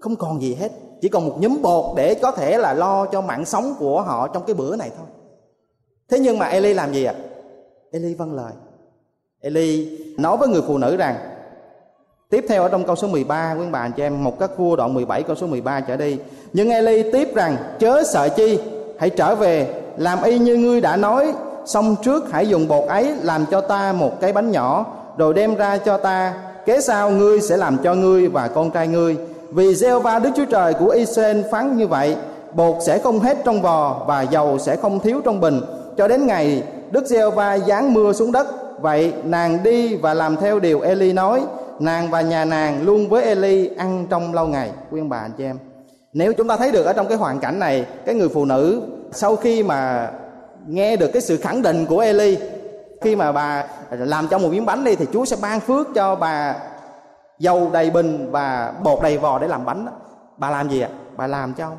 không 0.00 0.16
còn 0.16 0.42
gì 0.42 0.54
hết. 0.54 0.72
Chỉ 1.00 1.08
còn 1.08 1.28
một 1.28 1.36
nhúm 1.40 1.62
bột 1.62 1.96
để 1.96 2.14
có 2.14 2.30
thể 2.30 2.58
là 2.58 2.74
lo 2.74 3.06
cho 3.06 3.20
mạng 3.20 3.44
sống 3.44 3.74
của 3.78 4.02
họ 4.02 4.28
trong 4.28 4.42
cái 4.46 4.54
bữa 4.54 4.76
này 4.76 4.90
thôi. 4.96 5.06
Thế 6.10 6.18
nhưng 6.18 6.38
mà 6.38 6.46
Eli 6.46 6.74
làm 6.74 6.92
gì 6.92 7.04
ạ? 7.04 7.14
À? 7.16 7.24
Eli 7.92 8.14
vâng 8.14 8.34
lời. 8.34 8.52
Eli 9.40 9.98
nói 10.16 10.36
với 10.36 10.48
người 10.48 10.62
phụ 10.66 10.78
nữ 10.78 10.96
rằng, 10.96 11.16
Tiếp 12.30 12.44
theo 12.48 12.62
ở 12.62 12.68
trong 12.68 12.84
câu 12.84 12.96
số 12.96 13.08
13 13.08 13.56
quý 13.58 13.64
bà 13.70 13.78
anh 13.78 13.92
chị 13.92 14.02
em, 14.02 14.24
Một 14.24 14.38
các 14.38 14.50
vua 14.58 14.76
đoạn 14.76 14.94
17 14.94 15.22
câu 15.22 15.36
số 15.36 15.46
13 15.46 15.80
trở 15.80 15.96
đi. 15.96 16.18
Nhưng 16.52 16.70
Eli 16.70 17.12
tiếp 17.12 17.34
rằng, 17.34 17.56
Chớ 17.78 18.02
sợ 18.02 18.28
chi, 18.28 18.58
Hãy 18.98 19.10
trở 19.10 19.34
về, 19.34 19.74
Làm 19.96 20.22
y 20.22 20.38
như 20.38 20.56
ngươi 20.56 20.80
đã 20.80 20.96
nói, 20.96 21.32
Xong 21.66 21.96
trước 22.02 22.24
hãy 22.30 22.48
dùng 22.48 22.68
bột 22.68 22.88
ấy 22.88 23.14
Làm 23.22 23.46
cho 23.50 23.60
ta 23.60 23.92
một 23.92 24.20
cái 24.20 24.32
bánh 24.32 24.50
nhỏ, 24.50 24.86
Rồi 25.16 25.34
đem 25.34 25.54
ra 25.54 25.76
cho 25.76 25.96
ta. 25.96 26.34
Kế 26.66 26.80
sau 26.80 27.10
ngươi 27.10 27.40
sẽ 27.40 27.56
làm 27.56 27.78
cho 27.84 27.94
ngươi 27.94 28.28
và 28.28 28.48
con 28.48 28.70
trai 28.70 28.88
ngươi. 28.88 29.16
Vì 29.50 29.74
gieo 29.74 30.00
va 30.00 30.18
Đức 30.18 30.30
Chúa 30.36 30.44
Trời 30.44 30.74
của 30.74 30.88
Israel 30.88 31.42
phán 31.50 31.76
như 31.76 31.86
vậy, 31.86 32.16
Bột 32.52 32.76
sẽ 32.86 32.98
không 32.98 33.20
hết 33.20 33.38
trong 33.44 33.62
vò 33.62 34.04
Và 34.06 34.22
dầu 34.22 34.58
sẽ 34.58 34.76
không 34.76 35.00
thiếu 35.00 35.20
trong 35.24 35.40
bình. 35.40 35.60
Cho 35.96 36.08
đến 36.08 36.26
ngày 36.26 36.62
Đức 36.90 37.06
gieo 37.06 37.30
va 37.30 37.58
giáng 37.58 37.94
mưa 37.94 38.12
xuống 38.12 38.32
đất 38.32 38.46
Vậy 38.80 39.12
nàng 39.24 39.62
đi 39.62 39.96
và 39.96 40.14
làm 40.14 40.36
theo 40.36 40.60
điều 40.60 40.80
Eli 40.80 41.12
nói 41.12 41.42
Nàng 41.80 42.10
và 42.10 42.20
nhà 42.20 42.44
nàng 42.44 42.82
luôn 42.82 43.08
với 43.08 43.24
Eli 43.24 43.70
ăn 43.76 44.06
trong 44.10 44.34
lâu 44.34 44.46
ngày 44.46 44.70
Quý 44.90 45.00
bà 45.08 45.18
anh 45.18 45.32
chị 45.38 45.44
em, 45.44 45.58
Nếu 46.12 46.32
chúng 46.32 46.48
ta 46.48 46.56
thấy 46.56 46.72
được 46.72 46.84
ở 46.84 46.92
trong 46.92 47.08
cái 47.08 47.18
hoàn 47.18 47.40
cảnh 47.40 47.58
này, 47.58 47.86
Cái 48.06 48.14
người 48.14 48.28
phụ 48.28 48.44
nữ 48.44 48.82
sau 49.12 49.36
khi 49.36 49.62
mà 49.62 50.10
nghe 50.66 50.96
được 50.96 51.10
cái 51.12 51.22
sự 51.22 51.36
khẳng 51.36 51.62
định 51.62 51.86
của 51.86 51.98
Eli, 51.98 52.38
Khi 53.00 53.16
mà 53.16 53.32
bà 53.32 53.64
làm 53.90 54.28
cho 54.28 54.38
một 54.38 54.48
miếng 54.50 54.66
bánh 54.66 54.84
đi 54.84 54.94
Thì 54.94 55.06
Chúa 55.12 55.24
sẽ 55.24 55.36
ban 55.42 55.60
phước 55.60 55.88
cho 55.94 56.14
bà 56.14 56.56
dầu 57.38 57.70
đầy 57.72 57.90
bình 57.90 58.28
và 58.30 58.72
bột 58.84 59.02
đầy 59.02 59.18
vò 59.18 59.38
để 59.38 59.48
làm 59.48 59.64
bánh 59.64 59.86
đó. 59.86 59.92
Bà 60.36 60.50
làm 60.50 60.70
gì 60.70 60.80
ạ? 60.80 60.88
Bà 61.16 61.26
làm 61.26 61.54
cho 61.54 61.64
ông 61.64 61.78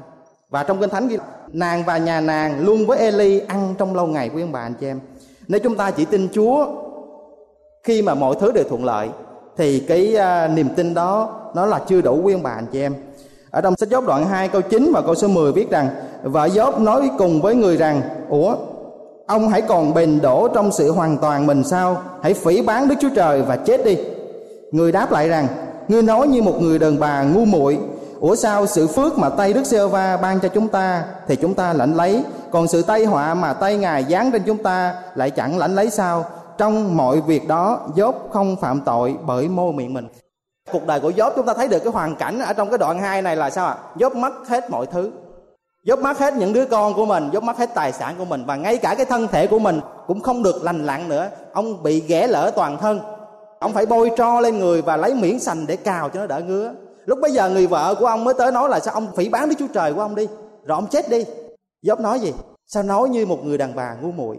Và 0.50 0.64
trong 0.64 0.80
Kinh 0.80 0.90
Thánh 0.90 1.08
ghi, 1.08 1.18
Nàng 1.48 1.84
và 1.84 1.98
nhà 1.98 2.22
nàng 2.22 2.60
luôn 2.60 2.86
với 2.86 2.98
Eli 2.98 3.40
ăn 3.40 3.76
trong 3.78 3.96
lâu 3.96 4.08
ngày 4.08 4.30
quý 4.36 4.42
ông 4.42 4.52
bà 4.52 4.60
anh 4.60 4.74
chị 4.74 4.88
em, 4.88 5.00
Nếu 5.48 5.60
chúng 5.64 5.76
ta 5.76 5.92
chỉ 5.92 6.06
tin 6.06 6.28
Chúa 6.34 6.68
khi 7.84 8.02
mà 8.02 8.14
mọi 8.14 8.36
thứ 8.40 8.52
đều 8.52 8.64
thuận 8.64 8.86
lợi 8.86 9.10
thì 9.58 9.80
cái 9.80 10.16
uh, 10.16 10.52
niềm 10.52 10.70
tin 10.76 10.94
đó 10.94 11.30
nó 11.54 11.66
là 11.66 11.80
chưa 11.88 12.02
đủ 12.02 12.16
nguyên 12.16 12.44
bà 12.44 12.52
anh 12.52 12.66
chị 12.72 12.82
em. 12.82 12.96
Ở 13.52 13.62
trong 13.62 13.76
sách 13.78 13.90
Gióp 13.90 14.06
đoạn 14.08 14.26
2 14.26 14.48
câu 14.48 14.62
9 14.62 14.92
và 14.94 15.02
câu 15.02 15.16
số 15.16 15.28
10 15.28 15.52
viết 15.52 15.70
rằng 15.70 15.90
vợ 16.24 16.50
Gióp 16.50 16.80
nói 16.80 17.10
cùng 17.18 17.42
với 17.42 17.56
người 17.56 17.78
rằng 17.78 18.02
ủa 18.30 18.56
ông 19.28 19.50
hãy 19.50 19.62
còn 19.62 19.94
bền 19.94 20.22
đổ 20.22 20.48
trong 20.48 20.72
sự 20.72 20.92
hoàn 20.92 21.18
toàn 21.18 21.48
mình 21.48 21.64
sao? 21.64 22.02
Hãy 22.22 22.34
phỉ 22.34 22.62
bán 22.62 22.88
Đức 22.88 22.96
Chúa 23.02 23.10
Trời 23.16 23.42
và 23.42 23.56
chết 23.56 23.86
đi 23.86 23.98
người 24.72 24.92
đáp 24.92 25.12
lại 25.12 25.30
rằng 25.30 25.48
ngươi 25.88 26.02
nói 26.02 26.28
như 26.28 26.42
một 26.42 26.62
người 26.62 26.80
đàn 26.80 27.00
bà 27.00 27.24
ngu 27.24 27.46
muội 27.46 27.80
ủa 28.20 28.36
sao 28.36 28.66
sự 28.66 28.88
phước 28.88 29.18
mà 29.18 29.30
tay 29.30 29.54
Đức 29.54 29.66
giê 29.66 29.88
va 29.88 30.18
ban 30.18 30.40
cho 30.40 30.48
chúng 30.48 30.68
ta 30.68 31.04
thì 31.28 31.36
chúng 31.36 31.54
ta 31.54 31.74
lãnh 31.74 31.96
lấy 31.96 32.24
còn 32.52 32.68
sự 32.68 32.82
tai 32.82 33.06
họa 33.06 33.34
mà 33.34 33.54
tay 33.54 33.78
ngài 33.78 34.06
giáng 34.10 34.32
trên 34.32 34.44
chúng 34.46 34.64
ta 34.64 34.94
lại 35.16 35.32
chẳng 35.32 35.58
lãnh 35.58 35.76
lấy 35.76 35.90
sao? 35.90 36.26
Trong 36.60 36.98
mọi 36.98 37.22
việc 37.22 37.48
đó 37.48 37.80
dốt 37.96 38.16
không 38.32 38.56
phạm 38.56 38.82
tội 38.86 39.16
bởi 39.26 39.48
môi 39.48 39.74
miệng 39.74 39.94
mình. 39.94 40.08
Cuộc 40.72 40.86
đời 40.88 41.00
của 41.00 41.10
dốt 41.10 41.34
chúng 41.36 41.46
ta 41.46 41.54
thấy 41.54 41.68
được 41.68 41.80
cái 41.80 41.94
hoàn 41.94 42.16
cảnh 42.16 42.40
ở 42.40 42.54
trong 42.54 42.70
cái 42.70 42.78
đoạn 42.78 43.00
2 43.00 43.22
này 43.22 43.36
là 43.36 43.50
sao 43.50 43.68
ạ? 43.68 43.78
À? 44.00 44.10
mất 44.10 44.48
hết 44.48 44.72
mọi 44.72 44.86
thứ. 44.86 45.12
Dốt 45.84 46.00
mất 46.00 46.20
hết 46.20 46.34
những 46.34 46.54
đứa 46.54 46.66
con 46.66 46.94
của 46.94 47.06
mình 47.06 47.30
dốt 47.34 47.44
mất 47.44 47.58
hết 47.58 47.74
tài 47.74 47.92
sản 47.92 48.16
của 48.18 48.26
mình 48.26 48.44
và 48.46 48.56
ngay 48.56 48.78
cả 48.78 48.96
cái 48.96 49.06
thân 49.06 49.28
thể 49.28 49.48
của 49.48 49.60
mình 49.60 49.82
cũng 50.08 50.22
không 50.22 50.44
được 50.44 50.64
lành 50.64 50.86
lặn 50.86 51.10
nữa. 51.10 51.30
Ông 51.54 51.84
bị 51.84 52.00
ghẻ 52.00 52.28
lỡ 52.28 52.52
toàn 52.56 52.78
thân. 52.78 53.00
Ông 53.60 53.74
phải 53.74 53.86
bôi 53.86 54.12
tro 54.18 54.40
lên 54.40 54.60
người 54.60 54.82
và 54.82 54.98
lấy 54.98 55.14
miễn 55.14 55.40
sành 55.40 55.68
để 55.68 55.76
cào 55.76 56.10
cho 56.10 56.20
nó 56.20 56.28
đỡ 56.28 56.42
ngứa. 56.48 56.72
Lúc 57.06 57.20
bây 57.22 57.32
giờ 57.32 57.50
người 57.50 57.68
vợ 57.68 57.96
của 58.00 58.06
ông 58.06 58.24
mới 58.24 58.34
tới 58.34 58.52
nói 58.52 58.70
là 58.70 58.80
sao 58.80 58.94
ông 58.94 59.08
phỉ 59.16 59.30
bán 59.30 59.50
đức 59.50 59.56
chúa 59.60 59.68
trời 59.74 59.94
của 59.94 60.02
ông 60.02 60.16
đi, 60.16 60.28
rồi 60.66 60.76
ông 60.76 60.88
chết 60.88 61.10
đi. 61.10 61.26
Dốt 61.82 62.00
nói 62.00 62.20
gì? 62.20 62.34
Sao 62.68 62.84
nói 62.84 63.10
như 63.10 63.26
một 63.26 63.46
người 63.46 63.58
đàn 63.58 63.76
bà 63.76 63.96
ngu 64.02 64.12
muội? 64.12 64.38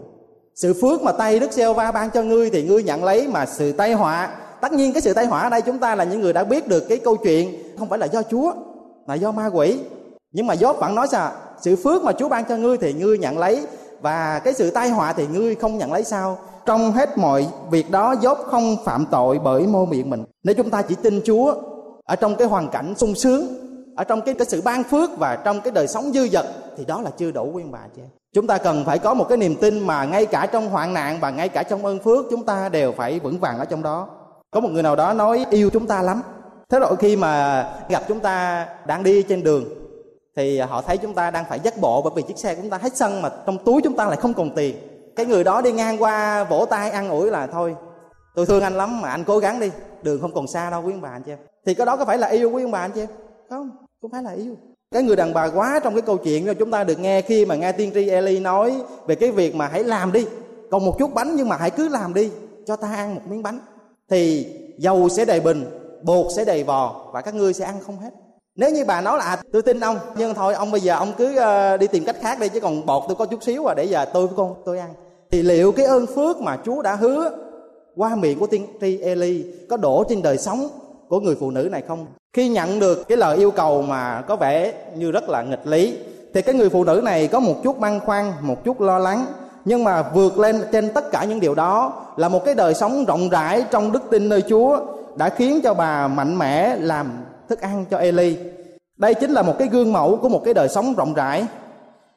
Sự 0.61 0.73
phước 0.81 1.01
mà 1.01 1.11
tay 1.11 1.39
đức 1.39 1.51
giê 1.51 1.73
va 1.73 1.91
ban 1.91 2.09
cho 2.09 2.23
ngươi 2.23 2.49
thì 2.49 2.63
ngươi 2.63 2.83
nhận 2.83 3.03
lấy 3.03 3.27
mà 3.27 3.45
sự 3.45 3.71
tai 3.71 3.93
họa. 3.93 4.29
Tất 4.61 4.73
nhiên 4.73 4.93
cái 4.93 5.01
sự 5.01 5.13
tai 5.13 5.25
họa 5.25 5.41
ở 5.41 5.49
đây 5.49 5.61
chúng 5.61 5.79
ta 5.79 5.95
là 5.95 6.03
những 6.03 6.21
người 6.21 6.33
đã 6.33 6.43
biết 6.43 6.67
được 6.67 6.83
cái 6.89 6.97
câu 6.97 7.17
chuyện, 7.17 7.63
không 7.79 7.89
phải 7.89 7.99
là 7.99 8.05
do 8.05 8.21
chúa 8.23 8.53
mà 9.07 9.15
do 9.15 9.31
ma 9.31 9.49
quỷ. 9.53 9.79
Nhưng 10.31 10.47
mà 10.47 10.53
dốt 10.53 10.77
vẫn 10.79 10.95
nói 10.95 11.07
sao? 11.11 11.31
Sự 11.61 11.75
phước 11.75 12.03
mà 12.03 12.11
chúa 12.11 12.29
ban 12.29 12.45
cho 12.45 12.57
ngươi 12.57 12.77
thì 12.77 12.93
ngươi 12.93 13.17
nhận 13.17 13.37
lấy, 13.37 13.65
và 14.01 14.39
cái 14.43 14.53
sự 14.53 14.69
tai 14.71 14.89
họa 14.89 15.13
thì 15.13 15.27
ngươi 15.27 15.55
không 15.55 15.77
nhận 15.77 15.93
lấy 15.93 16.03
sao? 16.03 16.37
Trong 16.65 16.91
hết 16.91 17.17
mọi 17.17 17.47
việc 17.71 17.91
đó 17.91 18.15
dốt 18.21 18.37
không 18.45 18.77
phạm 18.85 19.05
tội 19.11 19.39
bởi 19.43 19.67
môi 19.67 19.85
miệng 19.87 20.09
mình. 20.09 20.23
Nếu 20.43 20.55
chúng 20.55 20.69
ta 20.69 20.81
chỉ 20.81 20.95
tin 20.95 21.21
chúa 21.25 21.55
ở 22.05 22.15
trong 22.15 22.35
cái 22.35 22.47
hoàn 22.47 22.69
cảnh 22.69 22.93
sung 22.97 23.15
sướng 23.15 23.47
ở 23.95 24.03
trong 24.03 24.21
cái 24.21 24.35
cái 24.35 24.45
sự 24.45 24.61
ban 24.61 24.83
phước 24.83 25.09
và 25.17 25.35
trong 25.35 25.61
cái 25.61 25.71
đời 25.71 25.87
sống 25.87 26.11
dư 26.13 26.27
dật 26.27 26.45
thì 26.77 26.85
đó 26.85 27.01
là 27.01 27.09
chưa 27.17 27.31
đủ 27.31 27.51
quý 27.53 27.63
ông 27.63 27.71
bà 27.71 27.79
chị 27.95 28.01
chúng 28.33 28.47
ta 28.47 28.57
cần 28.57 28.85
phải 28.85 28.99
có 28.99 29.13
một 29.13 29.25
cái 29.29 29.37
niềm 29.37 29.55
tin 29.55 29.79
mà 29.79 30.05
ngay 30.05 30.25
cả 30.25 30.47
trong 30.51 30.69
hoạn 30.69 30.93
nạn 30.93 31.17
và 31.21 31.29
ngay 31.29 31.49
cả 31.49 31.63
trong 31.63 31.85
ơn 31.85 31.99
phước, 31.99 32.25
chúng 32.29 32.45
ta 32.45 32.69
đều 32.69 32.91
phải 32.91 33.19
vững 33.19 33.39
vàng 33.39 33.59
ở 33.59 33.65
trong 33.65 33.83
đó. 33.83 34.09
Có 34.51 34.59
một 34.59 34.69
người 34.69 34.83
nào 34.83 34.95
đó 34.95 35.13
nói 35.13 35.45
yêu 35.49 35.69
chúng 35.73 35.87
ta 35.87 36.01
lắm. 36.01 36.21
Thế 36.69 36.79
rồi 36.79 36.95
khi 36.99 37.15
mà 37.15 37.63
gặp 37.89 38.03
chúng 38.07 38.19
ta 38.19 38.65
đang 38.85 39.03
đi 39.03 39.23
trên 39.23 39.43
đường, 39.43 39.65
thì 40.35 40.59
họ 40.59 40.81
thấy 40.81 40.97
chúng 40.97 41.13
ta 41.13 41.31
đang 41.31 41.45
phải 41.49 41.59
dắt 41.63 41.73
bộ 41.81 42.01
bởi 42.01 42.11
vì 42.15 42.21
chiếc 42.21 42.37
xe 42.37 42.55
của 42.55 42.61
chúng 42.61 42.71
ta 42.71 42.77
hết 42.77 42.97
xăng 42.97 43.21
mà 43.21 43.29
trong 43.45 43.57
túi 43.65 43.81
chúng 43.81 43.95
ta 43.95 44.05
lại 44.05 44.17
không 44.17 44.33
còn 44.33 44.55
tiền. 44.55 44.75
Cái 45.15 45.25
người 45.25 45.43
đó 45.43 45.61
đi 45.61 45.71
ngang 45.71 46.03
qua 46.03 46.43
vỗ 46.43 46.65
tay 46.69 46.89
ăn 46.89 47.09
ủi 47.09 47.31
là 47.31 47.47
thôi, 47.47 47.75
tôi 48.35 48.45
thương 48.45 48.63
anh 48.63 48.73
lắm 48.73 49.01
mà 49.01 49.09
anh 49.09 49.23
cố 49.23 49.37
gắng 49.37 49.59
đi, 49.59 49.71
đường 50.03 50.21
không 50.21 50.33
còn 50.33 50.47
xa 50.47 50.69
đâu, 50.69 50.81
quý 50.85 50.93
ông 50.93 51.01
bà, 51.01 51.09
anh 51.09 51.23
chị 51.23 51.31
em. 51.31 51.39
Thì 51.65 51.73
cái 51.73 51.85
đó 51.85 51.95
có 51.95 52.05
phải 52.05 52.17
là 52.17 52.27
yêu 52.27 52.51
quý 52.51 52.63
ông 52.63 52.71
bà, 52.71 52.79
anh 52.79 52.91
chị 52.91 53.01
em? 53.01 53.09
Không 53.51 53.69
không 54.01 54.11
phải 54.11 54.23
là 54.23 54.31
yêu. 54.31 54.55
Cái 54.91 55.03
người 55.03 55.15
đàn 55.15 55.33
bà 55.33 55.49
quá 55.49 55.79
trong 55.83 55.93
cái 55.93 56.01
câu 56.01 56.17
chuyện 56.17 56.45
đó 56.45 56.53
chúng 56.59 56.71
ta 56.71 56.83
được 56.83 56.99
nghe 56.99 57.21
khi 57.21 57.45
mà 57.45 57.55
nghe 57.55 57.71
tiên 57.71 57.91
tri 57.93 58.09
Eli 58.09 58.39
nói 58.39 58.81
về 59.07 59.15
cái 59.15 59.31
việc 59.31 59.55
mà 59.55 59.67
hãy 59.67 59.83
làm 59.83 60.11
đi. 60.11 60.25
Còn 60.71 60.85
một 60.85 60.95
chút 60.99 61.13
bánh 61.13 61.35
nhưng 61.35 61.49
mà 61.49 61.57
hãy 61.57 61.69
cứ 61.69 61.89
làm 61.89 62.13
đi 62.13 62.31
cho 62.65 62.75
ta 62.75 62.87
ăn 62.87 63.15
một 63.15 63.21
miếng 63.29 63.43
bánh. 63.43 63.59
Thì 64.09 64.47
dầu 64.77 65.09
sẽ 65.09 65.25
đầy 65.25 65.39
bình 65.39 65.65
bột 66.03 66.25
sẽ 66.35 66.45
đầy 66.45 66.63
vò 66.63 67.09
và 67.13 67.21
các 67.21 67.35
ngươi 67.35 67.53
sẽ 67.53 67.65
ăn 67.65 67.75
không 67.85 67.97
hết. 67.97 68.09
Nếu 68.55 68.71
như 68.71 68.85
bà 68.85 69.01
nói 69.01 69.17
là 69.17 69.23
à, 69.23 69.41
tôi 69.51 69.61
tin 69.61 69.79
ông 69.79 69.97
nhưng 70.17 70.33
thôi 70.33 70.53
ông 70.53 70.71
bây 70.71 70.81
giờ 70.81 70.95
ông 70.95 71.13
cứ 71.17 71.31
uh, 71.31 71.79
đi 71.79 71.87
tìm 71.87 72.03
cách 72.05 72.17
khác 72.21 72.39
đi 72.39 72.49
chứ 72.49 72.59
còn 72.59 72.85
bột 72.85 73.03
tôi 73.07 73.15
có 73.15 73.25
chút 73.25 73.43
xíu 73.43 73.65
à 73.65 73.73
để 73.73 73.83
giờ 73.83 74.05
tôi 74.05 74.27
với 74.27 74.35
con 74.37 74.55
tôi 74.65 74.79
ăn. 74.79 74.93
Thì 75.31 75.43
liệu 75.43 75.71
cái 75.71 75.85
ơn 75.85 76.05
phước 76.07 76.41
mà 76.41 76.57
Chúa 76.65 76.81
đã 76.81 76.95
hứa 76.95 77.37
qua 77.95 78.15
miệng 78.15 78.39
của 78.39 78.47
tiên 78.47 78.67
tri 78.81 78.97
Eli 78.97 79.45
có 79.69 79.77
đổ 79.77 80.03
trên 80.09 80.21
đời 80.21 80.37
sống 80.37 80.69
của 81.07 81.19
người 81.19 81.35
phụ 81.39 81.51
nữ 81.51 81.69
này 81.71 81.83
không? 81.87 82.05
Khi 82.33 82.49
nhận 82.49 82.79
được 82.79 83.07
cái 83.07 83.17
lời 83.17 83.37
yêu 83.37 83.51
cầu 83.51 83.81
mà 83.81 84.21
có 84.27 84.35
vẻ 84.35 84.73
như 84.95 85.11
rất 85.11 85.29
là 85.29 85.41
nghịch 85.41 85.67
lý 85.67 85.97
thì 86.33 86.41
cái 86.41 86.55
người 86.55 86.69
phụ 86.69 86.83
nữ 86.83 87.01
này 87.03 87.27
có 87.27 87.39
một 87.39 87.55
chút 87.63 87.79
băn 87.79 87.99
khoăn 87.99 88.31
một 88.41 88.63
chút 88.63 88.81
lo 88.81 88.99
lắng 88.99 89.25
nhưng 89.65 89.83
mà 89.83 90.01
vượt 90.13 90.39
lên 90.39 90.61
trên 90.71 90.89
tất 90.93 91.11
cả 91.11 91.23
những 91.23 91.39
điều 91.39 91.55
đó 91.55 91.93
là 92.17 92.29
một 92.29 92.45
cái 92.45 92.55
đời 92.55 92.73
sống 92.73 93.05
rộng 93.05 93.29
rãi 93.29 93.65
trong 93.71 93.91
đức 93.91 94.01
tin 94.11 94.29
nơi 94.29 94.43
Chúa 94.49 94.79
đã 95.15 95.29
khiến 95.29 95.61
cho 95.63 95.73
bà 95.73 96.07
mạnh 96.07 96.37
mẽ 96.37 96.75
làm 96.75 97.11
thức 97.49 97.61
ăn 97.61 97.85
cho 97.91 97.97
Eli. 97.97 98.37
Đây 98.97 99.13
chính 99.13 99.31
là 99.31 99.41
một 99.41 99.55
cái 99.59 99.67
gương 99.67 99.93
mẫu 99.93 100.17
của 100.21 100.29
một 100.29 100.41
cái 100.45 100.53
đời 100.53 100.69
sống 100.69 100.93
rộng 100.93 101.13
rãi. 101.13 101.45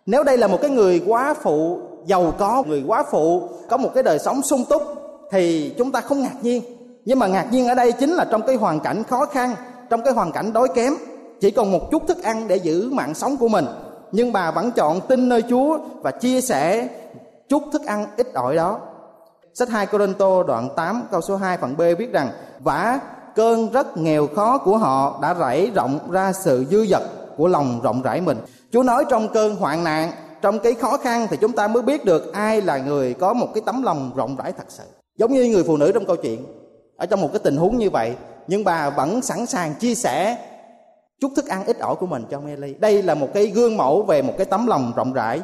Nếu 0.06 0.24
đây 0.24 0.38
là 0.38 0.46
một 0.46 0.58
cái 0.60 0.70
người 0.70 1.02
quá 1.06 1.34
phụ 1.42 1.80
giàu 2.06 2.32
có, 2.38 2.62
người 2.66 2.84
quá 2.86 3.04
phụ 3.10 3.48
có 3.68 3.76
một 3.76 3.90
cái 3.94 4.02
đời 4.02 4.18
sống 4.18 4.42
sung 4.42 4.64
túc 4.68 4.82
thì 5.30 5.74
chúng 5.78 5.92
ta 5.92 6.00
không 6.00 6.22
ngạc 6.22 6.36
nhiên. 6.42 6.62
Nhưng 7.04 7.18
mà 7.18 7.26
ngạc 7.26 7.46
nhiên 7.52 7.68
ở 7.68 7.74
đây 7.74 7.92
chính 7.92 8.10
là 8.10 8.24
trong 8.30 8.42
cái 8.42 8.56
hoàn 8.56 8.80
cảnh 8.80 9.02
khó 9.04 9.26
khăn, 9.26 9.54
trong 9.90 10.02
cái 10.04 10.12
hoàn 10.12 10.32
cảnh 10.32 10.52
đói 10.52 10.68
kém, 10.74 10.94
chỉ 11.40 11.50
còn 11.50 11.72
một 11.72 11.90
chút 11.90 12.06
thức 12.06 12.22
ăn 12.22 12.48
để 12.48 12.56
giữ 12.56 12.90
mạng 12.92 13.14
sống 13.14 13.36
của 13.36 13.48
mình. 13.48 13.64
Nhưng 14.12 14.32
bà 14.32 14.50
vẫn 14.50 14.70
chọn 14.70 15.00
tin 15.00 15.28
nơi 15.28 15.42
Chúa 15.42 15.78
và 16.02 16.10
chia 16.10 16.40
sẻ 16.40 16.88
chút 17.48 17.62
thức 17.72 17.84
ăn 17.86 18.06
ít 18.16 18.26
ỏi 18.34 18.56
đó. 18.56 18.80
Sách 19.54 19.68
2 19.68 19.86
Corinto 19.86 20.42
đoạn 20.42 20.68
8 20.76 21.02
câu 21.10 21.20
số 21.20 21.36
2 21.36 21.58
phần 21.58 21.76
B 21.76 21.80
viết 21.98 22.12
rằng 22.12 22.28
Vả 22.60 23.00
cơn 23.34 23.70
rất 23.72 23.96
nghèo 23.96 24.26
khó 24.36 24.58
của 24.58 24.78
họ 24.78 25.18
đã 25.22 25.34
rải 25.34 25.70
rộng 25.74 25.98
ra 26.10 26.32
sự 26.32 26.64
dư 26.70 26.86
dật 26.86 27.02
của 27.36 27.48
lòng 27.48 27.80
rộng 27.82 28.02
rãi 28.02 28.20
mình. 28.20 28.38
Chúa 28.72 28.82
nói 28.82 29.04
trong 29.10 29.28
cơn 29.28 29.56
hoạn 29.56 29.84
nạn, 29.84 30.12
trong 30.42 30.58
cái 30.58 30.74
khó 30.74 30.96
khăn 30.96 31.26
thì 31.30 31.36
chúng 31.36 31.52
ta 31.52 31.68
mới 31.68 31.82
biết 31.82 32.04
được 32.04 32.32
ai 32.32 32.62
là 32.62 32.78
người 32.78 33.14
có 33.14 33.32
một 33.32 33.48
cái 33.54 33.62
tấm 33.66 33.82
lòng 33.82 34.10
rộng 34.16 34.36
rãi 34.36 34.52
thật 34.52 34.64
sự. 34.68 34.84
Giống 35.18 35.32
như 35.32 35.44
người 35.44 35.64
phụ 35.64 35.76
nữ 35.76 35.92
trong 35.92 36.04
câu 36.04 36.16
chuyện, 36.16 36.46
ở 36.96 37.06
trong 37.06 37.20
một 37.20 37.28
cái 37.32 37.40
tình 37.44 37.56
huống 37.56 37.78
như 37.78 37.90
vậy, 37.90 38.14
nhưng 38.46 38.64
bà 38.64 38.90
vẫn 38.90 39.22
sẵn 39.22 39.46
sàng 39.46 39.74
chia 39.74 39.94
sẻ 39.94 40.36
chút 41.20 41.32
thức 41.36 41.48
ăn 41.48 41.64
ít 41.64 41.78
ỏi 41.78 41.94
của 41.96 42.06
mình 42.06 42.24
cho 42.30 42.40
Mary. 42.40 42.74
Đây 42.74 43.02
là 43.02 43.14
một 43.14 43.28
cái 43.34 43.46
gương 43.46 43.76
mẫu 43.76 44.02
về 44.02 44.22
một 44.22 44.34
cái 44.36 44.46
tấm 44.46 44.66
lòng 44.66 44.92
rộng 44.96 45.12
rãi. 45.12 45.40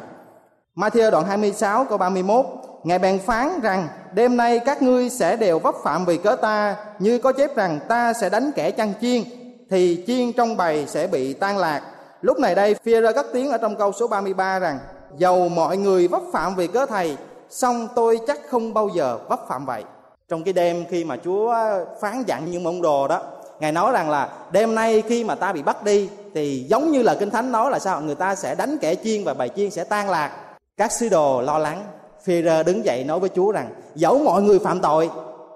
Matthew 0.75 1.11
đoạn 1.11 1.25
26 1.25 1.85
câu 1.85 1.97
31 1.97 2.45
Ngài 2.83 2.99
bèn 2.99 3.19
phán 3.19 3.59
rằng, 3.61 3.87
đêm 4.13 4.37
nay 4.37 4.59
các 4.59 4.81
ngươi 4.81 5.09
sẽ 5.09 5.35
đều 5.35 5.59
vấp 5.59 5.75
phạm 5.83 6.05
vì 6.05 6.17
cớ 6.17 6.35
ta 6.35 6.75
như 6.99 7.17
có 7.17 7.31
chép 7.31 7.55
rằng 7.55 7.79
ta 7.87 8.13
sẽ 8.13 8.29
đánh 8.29 8.51
kẻ 8.55 8.71
chăn 8.71 8.93
chiên, 9.01 9.23
thì 9.69 10.03
chiên 10.07 10.33
trong 10.33 10.57
bầy 10.57 10.87
sẽ 10.87 11.07
bị 11.07 11.33
tan 11.33 11.57
lạc. 11.57 11.81
Lúc 12.21 12.39
này 12.39 12.55
đây 12.55 12.75
phi 12.83 13.01
rơ 13.01 13.13
cất 13.13 13.25
tiếng 13.33 13.51
ở 13.51 13.57
trong 13.57 13.75
câu 13.75 13.91
số 13.91 14.07
33 14.07 14.59
rằng, 14.59 14.79
dầu 15.17 15.49
mọi 15.49 15.77
người 15.77 16.07
vấp 16.07 16.21
phạm 16.33 16.55
vì 16.55 16.67
cớ 16.67 16.85
thầy, 16.85 17.17
song 17.49 17.87
tôi 17.95 18.19
chắc 18.27 18.39
không 18.49 18.73
bao 18.73 18.89
giờ 18.95 19.17
vấp 19.29 19.39
phạm 19.47 19.65
vậy. 19.65 19.83
Trong 20.31 20.43
cái 20.43 20.53
đêm 20.53 20.85
khi 20.89 21.03
mà 21.03 21.17
Chúa 21.23 21.55
phán 22.01 22.23
dặn 22.27 22.51
những 22.51 22.63
môn 22.63 22.81
đồ 22.81 23.07
đó 23.07 23.21
Ngài 23.59 23.71
nói 23.71 23.91
rằng 23.91 24.09
là 24.09 24.29
đêm 24.51 24.75
nay 24.75 25.03
khi 25.07 25.23
mà 25.23 25.35
ta 25.35 25.53
bị 25.53 25.61
bắt 25.61 25.83
đi 25.83 26.09
thì 26.33 26.65
giống 26.69 26.91
như 26.91 27.01
là 27.01 27.15
Kinh 27.19 27.29
Thánh 27.29 27.51
nói 27.51 27.71
là 27.71 27.79
sao? 27.79 28.01
Người 28.01 28.15
ta 28.15 28.35
sẽ 28.35 28.55
đánh 28.55 28.77
kẻ 28.81 28.95
chiên 28.95 29.23
và 29.23 29.33
bài 29.33 29.49
chiên 29.55 29.71
sẽ 29.71 29.83
tan 29.83 30.09
lạc. 30.09 30.31
Các 30.77 30.91
sứ 30.91 31.09
đồ 31.09 31.41
lo 31.41 31.57
lắng 31.57 31.83
phi 32.23 32.41
đứng 32.41 32.85
dậy 32.85 33.03
nói 33.03 33.19
với 33.19 33.29
Chúa 33.29 33.51
rằng 33.51 33.69
dẫu 33.95 34.19
mọi 34.19 34.41
người 34.41 34.59
phạm 34.59 34.79
tội 34.79 35.09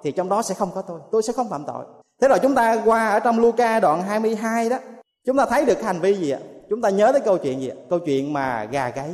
thì 0.03 0.11
trong 0.11 0.29
đó 0.29 0.41
sẽ 0.41 0.55
không 0.55 0.69
có 0.75 0.81
tôi, 0.81 0.99
tôi 1.11 1.23
sẽ 1.23 1.33
không 1.33 1.49
phạm 1.49 1.63
tội. 1.67 1.85
Thế 2.21 2.27
rồi 2.27 2.39
chúng 2.41 2.55
ta 2.55 2.81
qua 2.85 3.09
ở 3.09 3.19
trong 3.19 3.39
Luca 3.39 3.79
đoạn 3.79 4.01
22 4.01 4.69
đó, 4.69 4.77
chúng 5.25 5.37
ta 5.37 5.45
thấy 5.45 5.65
được 5.65 5.81
hành 5.81 5.99
vi 5.99 6.13
gì 6.13 6.31
ạ? 6.31 6.39
Chúng 6.69 6.81
ta 6.81 6.89
nhớ 6.89 7.11
tới 7.11 7.21
câu 7.21 7.37
chuyện 7.37 7.61
gì 7.61 7.69
ạ? 7.69 7.75
Câu 7.89 7.99
chuyện 7.99 8.33
mà 8.33 8.67
gà 8.71 8.89
gáy. 8.89 9.09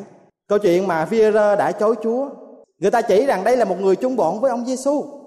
Câu 0.47 0.59
chuyện 0.59 0.87
mà 0.87 1.05
phi 1.05 1.31
đã 1.31 1.71
chối 1.71 1.95
Chúa. 2.03 2.29
Người 2.79 2.91
ta 2.91 3.01
chỉ 3.01 3.25
rằng 3.25 3.43
đây 3.43 3.57
là 3.57 3.65
một 3.65 3.81
người 3.81 3.95
chung 3.95 4.15
bọn 4.15 4.39
với 4.41 4.51
ông 4.51 4.65
Giêsu. 4.65 5.20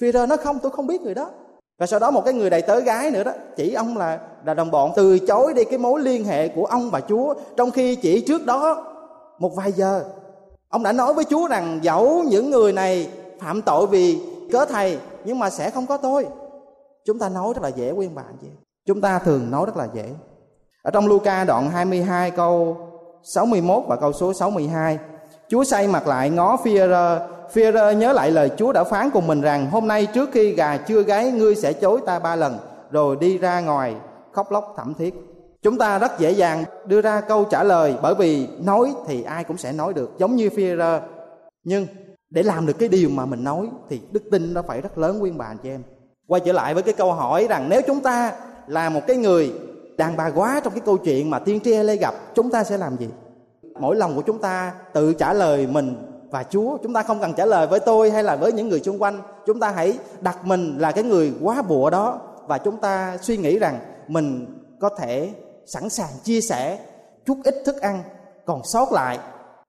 Phi 0.00 0.12
rơ 0.12 0.26
nói 0.26 0.38
không, 0.38 0.58
tôi 0.58 0.72
không 0.72 0.86
biết 0.86 1.02
người 1.02 1.14
đó. 1.14 1.30
Và 1.78 1.86
sau 1.86 2.00
đó 2.00 2.10
một 2.10 2.24
cái 2.24 2.34
người 2.34 2.50
đầy 2.50 2.62
tớ 2.62 2.80
gái 2.80 3.10
nữa 3.10 3.24
đó 3.24 3.32
chỉ 3.56 3.74
ông 3.74 3.96
là 3.96 4.20
là 4.44 4.54
đồng 4.54 4.70
bọn 4.70 4.92
từ 4.96 5.18
chối 5.18 5.54
đi 5.54 5.64
cái 5.64 5.78
mối 5.78 6.00
liên 6.00 6.24
hệ 6.24 6.48
của 6.48 6.64
ông 6.64 6.90
và 6.90 7.00
Chúa 7.00 7.34
trong 7.56 7.70
khi 7.70 7.96
chỉ 7.96 8.20
trước 8.20 8.46
đó 8.46 8.84
một 9.38 9.56
vài 9.56 9.72
giờ 9.72 10.04
Ông 10.74 10.82
đã 10.82 10.92
nói 10.92 11.14
với 11.14 11.24
Chúa 11.24 11.48
rằng 11.48 11.78
dẫu 11.82 12.22
những 12.28 12.50
người 12.50 12.72
này 12.72 13.08
phạm 13.40 13.62
tội 13.62 13.86
vì 13.86 14.20
cớ 14.52 14.64
thầy 14.64 14.98
nhưng 15.24 15.38
mà 15.38 15.50
sẽ 15.50 15.70
không 15.70 15.86
có 15.86 15.96
tôi. 15.96 16.26
Chúng 17.04 17.18
ta 17.18 17.28
nói 17.28 17.52
rất 17.54 17.62
là 17.62 17.68
dễ 17.68 17.92
quý 17.92 18.08
bạn 18.08 18.36
chị. 18.40 18.46
Chúng 18.86 19.00
ta 19.00 19.18
thường 19.18 19.50
nói 19.50 19.66
rất 19.66 19.76
là 19.76 19.88
dễ. 19.94 20.08
Ở 20.82 20.90
trong 20.90 21.06
Luca 21.06 21.44
đoạn 21.44 21.70
22 21.70 22.30
câu 22.30 22.76
61 23.22 23.82
và 23.88 23.96
câu 23.96 24.12
số 24.12 24.32
62, 24.32 24.98
Chúa 25.48 25.64
say 25.64 25.88
mặt 25.88 26.06
lại 26.06 26.30
ngó 26.30 26.56
phi 26.56 26.78
Phi-rơ 27.52 27.90
nhớ 27.92 28.12
lại 28.12 28.30
lời 28.30 28.50
Chúa 28.56 28.72
đã 28.72 28.84
phán 28.84 29.10
cùng 29.10 29.26
mình 29.26 29.40
rằng 29.40 29.70
hôm 29.70 29.88
nay 29.88 30.06
trước 30.06 30.30
khi 30.32 30.52
gà 30.52 30.76
chưa 30.76 31.02
gáy 31.02 31.30
ngươi 31.30 31.54
sẽ 31.54 31.72
chối 31.72 32.00
ta 32.06 32.18
ba 32.18 32.36
lần, 32.36 32.58
rồi 32.90 33.16
đi 33.20 33.38
ra 33.38 33.60
ngoài 33.60 33.94
khóc 34.32 34.52
lóc 34.52 34.74
thảm 34.76 34.94
thiết. 34.94 35.14
Chúng 35.62 35.78
ta 35.78 35.98
rất 35.98 36.18
dễ 36.18 36.30
dàng 36.30 36.64
đưa 36.86 37.00
ra 37.00 37.20
câu 37.20 37.44
trả 37.44 37.62
lời 37.62 37.94
bởi 38.02 38.14
vì 38.14 38.48
nói 38.64 38.94
thì 39.06 39.22
ai 39.22 39.44
cũng 39.44 39.56
sẽ 39.56 39.72
nói 39.72 39.94
được 39.94 40.10
giống 40.18 40.36
như 40.36 40.48
Führer. 40.48 41.00
Nhưng 41.64 41.86
để 42.30 42.42
làm 42.42 42.66
được 42.66 42.78
cái 42.78 42.88
điều 42.88 43.08
mà 43.08 43.26
mình 43.26 43.44
nói 43.44 43.68
thì 43.88 44.00
đức 44.10 44.22
tin 44.30 44.54
nó 44.54 44.62
phải 44.62 44.80
rất 44.80 44.98
lớn 44.98 45.18
nguyên 45.18 45.38
bà 45.38 45.54
cho 45.62 45.70
em. 45.70 45.82
Quay 46.28 46.40
trở 46.44 46.52
lại 46.52 46.74
với 46.74 46.82
cái 46.82 46.94
câu 46.94 47.12
hỏi 47.12 47.46
rằng 47.48 47.68
nếu 47.68 47.80
chúng 47.86 48.00
ta 48.00 48.32
là 48.66 48.90
một 48.90 49.00
cái 49.06 49.16
người 49.16 49.52
đàn 49.98 50.16
bà 50.16 50.30
quá 50.30 50.60
trong 50.64 50.72
cái 50.72 50.82
câu 50.84 50.96
chuyện 50.96 51.30
mà 51.30 51.38
tiên 51.38 51.60
tri 51.64 51.76
Lê 51.76 51.96
gặp, 51.96 52.14
chúng 52.34 52.50
ta 52.50 52.64
sẽ 52.64 52.78
làm 52.78 52.96
gì? 52.96 53.08
Mỗi 53.80 53.96
lòng 53.96 54.16
của 54.16 54.22
chúng 54.22 54.38
ta 54.38 54.72
tự 54.92 55.14
trả 55.14 55.32
lời 55.32 55.66
mình 55.66 55.96
và 56.34 56.44
Chúa, 56.50 56.76
chúng 56.82 56.92
ta 56.92 57.02
không 57.02 57.20
cần 57.20 57.32
trả 57.34 57.46
lời 57.46 57.66
với 57.66 57.80
tôi 57.80 58.10
hay 58.10 58.22
là 58.22 58.36
với 58.36 58.52
những 58.52 58.68
người 58.68 58.80
xung 58.80 59.02
quanh. 59.02 59.22
Chúng 59.46 59.60
ta 59.60 59.70
hãy 59.70 59.98
đặt 60.20 60.44
mình 60.44 60.78
là 60.78 60.92
cái 60.92 61.04
người 61.04 61.32
quá 61.42 61.62
bụa 61.62 61.90
đó 61.90 62.20
và 62.46 62.58
chúng 62.58 62.76
ta 62.76 63.18
suy 63.20 63.36
nghĩ 63.36 63.58
rằng 63.58 63.78
mình 64.08 64.46
có 64.80 64.88
thể 64.88 65.30
sẵn 65.66 65.88
sàng 65.88 66.08
chia 66.22 66.40
sẻ 66.40 66.78
chút 67.26 67.36
ít 67.44 67.54
thức 67.64 67.80
ăn 67.80 68.02
còn 68.46 68.64
sót 68.64 68.92
lại 68.92 69.18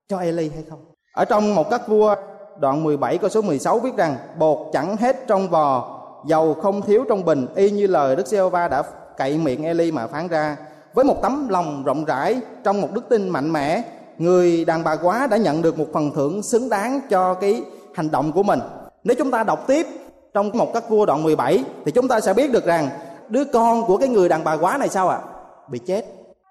cho 0.08 0.20
Eli 0.20 0.50
hay 0.50 0.64
không? 0.70 0.80
Ở 1.14 1.26
trong 1.26 1.56
một 1.56 1.70
các 1.70 1.88
vua 1.88 2.16
đoạn 2.60 2.84
17 2.84 3.18
câu 3.18 3.30
số 3.30 3.42
16 3.42 3.80
viết 3.80 3.96
rằng 3.98 4.16
bột 4.40 4.58
chẳng 4.74 4.98
hết 4.98 5.28
trong 5.28 5.50
vò, 5.50 6.00
dầu 6.28 6.54
không 6.54 6.82
thiếu 6.82 7.06
trong 7.10 7.26
bình, 7.26 7.48
y 7.56 7.70
như 7.70 7.88
lời 7.88 8.16
Đức 8.16 8.28
giê 8.28 8.40
đã 8.52 8.84
cậy 9.18 9.38
miệng 9.38 9.64
Eli 9.64 9.92
mà 9.92 10.08
phán 10.08 10.28
ra. 10.28 10.58
Với 10.94 11.06
một 11.06 11.22
tấm 11.22 11.48
lòng 11.50 11.84
rộng 11.84 12.06
rãi 12.06 12.42
trong 12.64 12.82
một 12.82 12.90
đức 12.94 13.10
tin 13.10 13.30
mạnh 13.30 13.54
mẽ, 13.54 13.84
người 14.18 14.66
đàn 14.66 14.84
bà 14.84 14.96
quá 14.96 15.28
đã 15.28 15.38
nhận 15.38 15.62
được 15.62 15.80
một 15.80 15.88
phần 15.94 16.12
thưởng 16.16 16.44
xứng 16.44 16.70
đáng 16.70 17.02
cho 17.10 17.34
cái 17.34 17.64
hành 17.94 18.12
động 18.12 18.32
của 18.32 18.44
mình. 18.44 18.60
Nếu 19.04 19.16
chúng 19.20 19.32
ta 19.32 19.44
đọc 19.44 19.68
tiếp 19.68 19.88
trong 20.34 20.52
một 20.54 20.74
các 20.74 20.90
vua 20.90 21.06
đoạn 21.06 21.24
17 21.24 21.64
thì 21.86 21.92
chúng 21.92 22.08
ta 22.08 22.20
sẽ 22.20 22.34
biết 22.34 22.52
được 22.52 22.66
rằng 22.66 22.90
đứa 23.30 23.44
con 23.44 23.86
của 23.86 23.98
cái 23.98 24.10
người 24.10 24.30
đàn 24.30 24.44
bà 24.44 24.54
quá 24.54 24.78
này 24.78 24.90
sao 24.90 25.10
ạ? 25.10 25.20
À? 25.24 25.28
bị 25.68 25.80
chết 25.80 26.06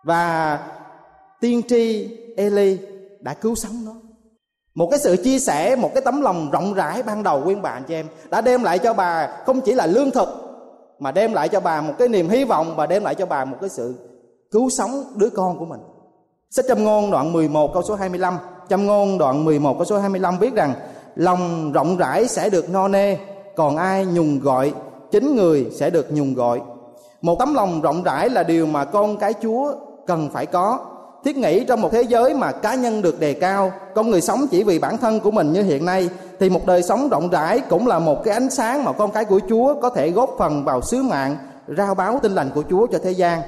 và 0.04 0.58
tiên 1.40 1.62
tri 1.68 2.16
Eli 2.36 2.78
đã 3.20 3.34
cứu 3.34 3.54
sống 3.54 3.84
nó 3.84 3.92
một 4.74 4.88
cái 4.90 5.00
sự 5.00 5.16
chia 5.16 5.38
sẻ, 5.38 5.76
một 5.76 5.90
cái 5.94 6.02
tấm 6.04 6.20
lòng 6.20 6.50
rộng 6.50 6.74
rãi 6.74 7.02
ban 7.02 7.22
đầu 7.22 7.40
nguyên 7.40 7.62
bạn 7.62 7.82
cho 7.88 7.94
em, 7.94 8.06
đã 8.30 8.40
đem 8.40 8.62
lại 8.62 8.78
cho 8.78 8.94
bà 8.94 9.26
không 9.46 9.60
chỉ 9.60 9.72
là 9.72 9.86
lương 9.86 10.10
thực, 10.10 10.28
mà 10.98 11.12
đem 11.12 11.32
lại 11.32 11.48
cho 11.48 11.60
bà 11.60 11.80
một 11.80 11.92
cái 11.98 12.08
niềm 12.08 12.28
hy 12.28 12.44
vọng, 12.44 12.76
và 12.76 12.86
đem 12.86 13.04
lại 13.04 13.14
cho 13.14 13.26
bà 13.26 13.44
một 13.44 13.56
cái 13.60 13.70
sự 13.70 13.94
cứu 14.50 14.70
sống 14.70 15.04
đứa 15.16 15.30
con 15.30 15.58
của 15.58 15.64
mình 15.64 15.80
Sách 16.56 16.64
Châm 16.68 16.84
ngôn 16.84 17.10
đoạn 17.10 17.32
11 17.32 17.74
câu 17.74 17.82
số 17.82 17.94
25 17.94 18.38
Châm 18.68 18.86
ngôn 18.86 19.18
đoạn 19.18 19.44
11 19.44 19.74
câu 19.78 19.84
số 19.84 19.98
25 19.98 20.38
viết 20.38 20.54
rằng, 20.54 20.74
Lòng 21.16 21.72
rộng 21.72 21.96
rãi 21.96 22.28
sẽ 22.28 22.50
được 22.50 22.70
no 22.70 22.88
nê, 22.88 23.16
Còn 23.56 23.76
ai 23.76 24.04
nhùng 24.04 24.40
gọi, 24.40 24.72
Chính 25.10 25.36
người 25.36 25.66
sẽ 25.72 25.90
được 25.90 26.12
nhùng 26.12 26.34
gọi. 26.34 26.60
Một 27.22 27.38
tấm 27.38 27.54
lòng 27.54 27.80
rộng 27.80 28.02
rãi 28.02 28.30
là 28.30 28.42
điều 28.42 28.66
mà 28.66 28.84
con 28.84 29.16
cái 29.16 29.34
chúa 29.42 29.72
cần 30.06 30.30
phải 30.32 30.46
có. 30.46 30.78
Thiết 31.24 31.36
nghĩ 31.36 31.64
trong 31.64 31.80
một 31.80 31.92
thế 31.92 32.02
giới 32.02 32.34
mà 32.34 32.52
cá 32.52 32.74
nhân 32.74 33.02
được 33.02 33.20
đề 33.20 33.32
cao, 33.32 33.72
con 33.94 34.10
người 34.10 34.20
sống 34.20 34.46
chỉ 34.50 34.64
vì 34.64 34.78
bản 34.78 34.98
thân 34.98 35.20
của 35.20 35.30
mình 35.30 35.52
như 35.52 35.62
hiện 35.62 35.84
nay, 35.84 36.08
thì 36.40 36.50
một 36.50 36.66
đời 36.66 36.82
sống 36.82 37.08
rộng 37.08 37.28
rãi 37.30 37.60
cũng 37.60 37.86
là 37.86 37.98
một 37.98 38.24
cái 38.24 38.34
ánh 38.34 38.50
sáng 38.50 38.84
mà 38.84 38.92
con 38.92 39.10
cái 39.10 39.24
của 39.24 39.40
chúa 39.48 39.74
có 39.80 39.90
thể 39.90 40.10
góp 40.10 40.30
phần 40.38 40.64
vào 40.64 40.80
sứ 40.82 41.02
mạng, 41.02 41.36
rao 41.76 41.94
báo 41.94 42.18
tin 42.22 42.32
lành 42.32 42.50
của 42.54 42.62
chúa 42.70 42.86
cho 42.86 42.98
thế 43.02 43.10
gian 43.10 43.42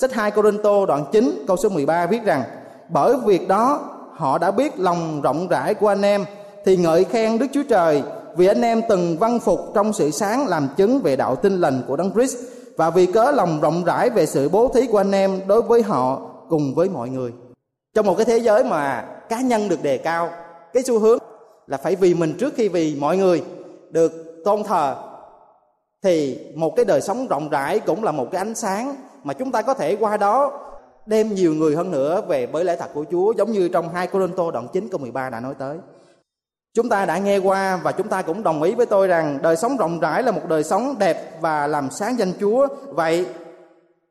sách 0.00 0.12
2 0.12 0.30
Corinto 0.30 0.86
đoạn 0.86 1.04
9 1.12 1.44
câu 1.46 1.56
số 1.56 1.68
13 1.68 2.06
viết 2.06 2.24
rằng 2.24 2.42
bởi 2.88 3.16
việc 3.26 3.48
đó 3.48 3.80
họ 4.12 4.38
đã 4.38 4.50
biết 4.50 4.78
lòng 4.78 5.20
rộng 5.22 5.48
rãi 5.48 5.74
của 5.74 5.88
anh 5.88 6.02
em 6.02 6.24
thì 6.64 6.76
ngợi 6.76 7.04
khen 7.04 7.38
Đức 7.38 7.46
Chúa 7.52 7.62
Trời 7.68 8.02
vì 8.36 8.46
anh 8.46 8.62
em 8.62 8.82
từng 8.88 9.16
văn 9.18 9.40
phục 9.40 9.60
trong 9.74 9.92
sự 9.92 10.10
sáng 10.10 10.46
làm 10.46 10.68
chứng 10.76 11.00
về 11.00 11.16
đạo 11.16 11.36
tin 11.36 11.60
lành 11.60 11.82
của 11.86 11.96
Đấng 11.96 12.12
Christ 12.12 12.36
và 12.76 12.90
vì 12.90 13.06
cớ 13.06 13.30
lòng 13.30 13.60
rộng 13.60 13.84
rãi 13.84 14.10
về 14.10 14.26
sự 14.26 14.48
bố 14.48 14.68
thí 14.68 14.86
của 14.86 14.98
anh 14.98 15.12
em 15.12 15.40
đối 15.46 15.62
với 15.62 15.82
họ 15.82 16.20
cùng 16.48 16.74
với 16.74 16.88
mọi 16.88 17.08
người. 17.08 17.32
Trong 17.94 18.06
một 18.06 18.14
cái 18.16 18.24
thế 18.24 18.38
giới 18.38 18.64
mà 18.64 19.04
cá 19.28 19.40
nhân 19.40 19.68
được 19.68 19.82
đề 19.82 19.98
cao, 19.98 20.30
cái 20.72 20.82
xu 20.82 20.98
hướng 20.98 21.18
là 21.66 21.76
phải 21.76 21.96
vì 21.96 22.14
mình 22.14 22.34
trước 22.38 22.54
khi 22.56 22.68
vì 22.68 22.96
mọi 23.00 23.16
người 23.16 23.42
được 23.90 24.42
tôn 24.44 24.62
thờ 24.62 24.96
thì 26.02 26.38
một 26.54 26.76
cái 26.76 26.84
đời 26.84 27.00
sống 27.00 27.26
rộng 27.26 27.48
rãi 27.48 27.80
cũng 27.80 28.04
là 28.04 28.12
một 28.12 28.28
cái 28.30 28.40
ánh 28.40 28.54
sáng 28.54 28.94
mà 29.24 29.34
chúng 29.34 29.52
ta 29.52 29.62
có 29.62 29.74
thể 29.74 29.96
qua 30.00 30.16
đó 30.16 30.52
đem 31.06 31.34
nhiều 31.34 31.54
người 31.54 31.76
hơn 31.76 31.90
nữa 31.90 32.22
về 32.28 32.46
với 32.46 32.64
lẽ 32.64 32.76
thật 32.76 32.90
của 32.94 33.04
Chúa 33.10 33.32
giống 33.32 33.52
như 33.52 33.68
trong 33.68 33.88
2 33.88 34.06
Corinto 34.06 34.50
đoạn 34.50 34.68
9 34.72 34.88
câu 34.88 35.00
13 35.00 35.30
đã 35.30 35.40
nói 35.40 35.54
tới. 35.58 35.78
Chúng 36.74 36.88
ta 36.88 37.06
đã 37.06 37.18
nghe 37.18 37.38
qua 37.38 37.76
và 37.76 37.92
chúng 37.92 38.08
ta 38.08 38.22
cũng 38.22 38.42
đồng 38.42 38.62
ý 38.62 38.74
với 38.74 38.86
tôi 38.86 39.08
rằng 39.08 39.38
đời 39.42 39.56
sống 39.56 39.76
rộng 39.76 40.00
rãi 40.00 40.22
là 40.22 40.32
một 40.32 40.48
đời 40.48 40.64
sống 40.64 40.94
đẹp 40.98 41.40
và 41.40 41.66
làm 41.66 41.90
sáng 41.90 42.18
danh 42.18 42.32
Chúa. 42.40 42.66
Vậy 42.86 43.26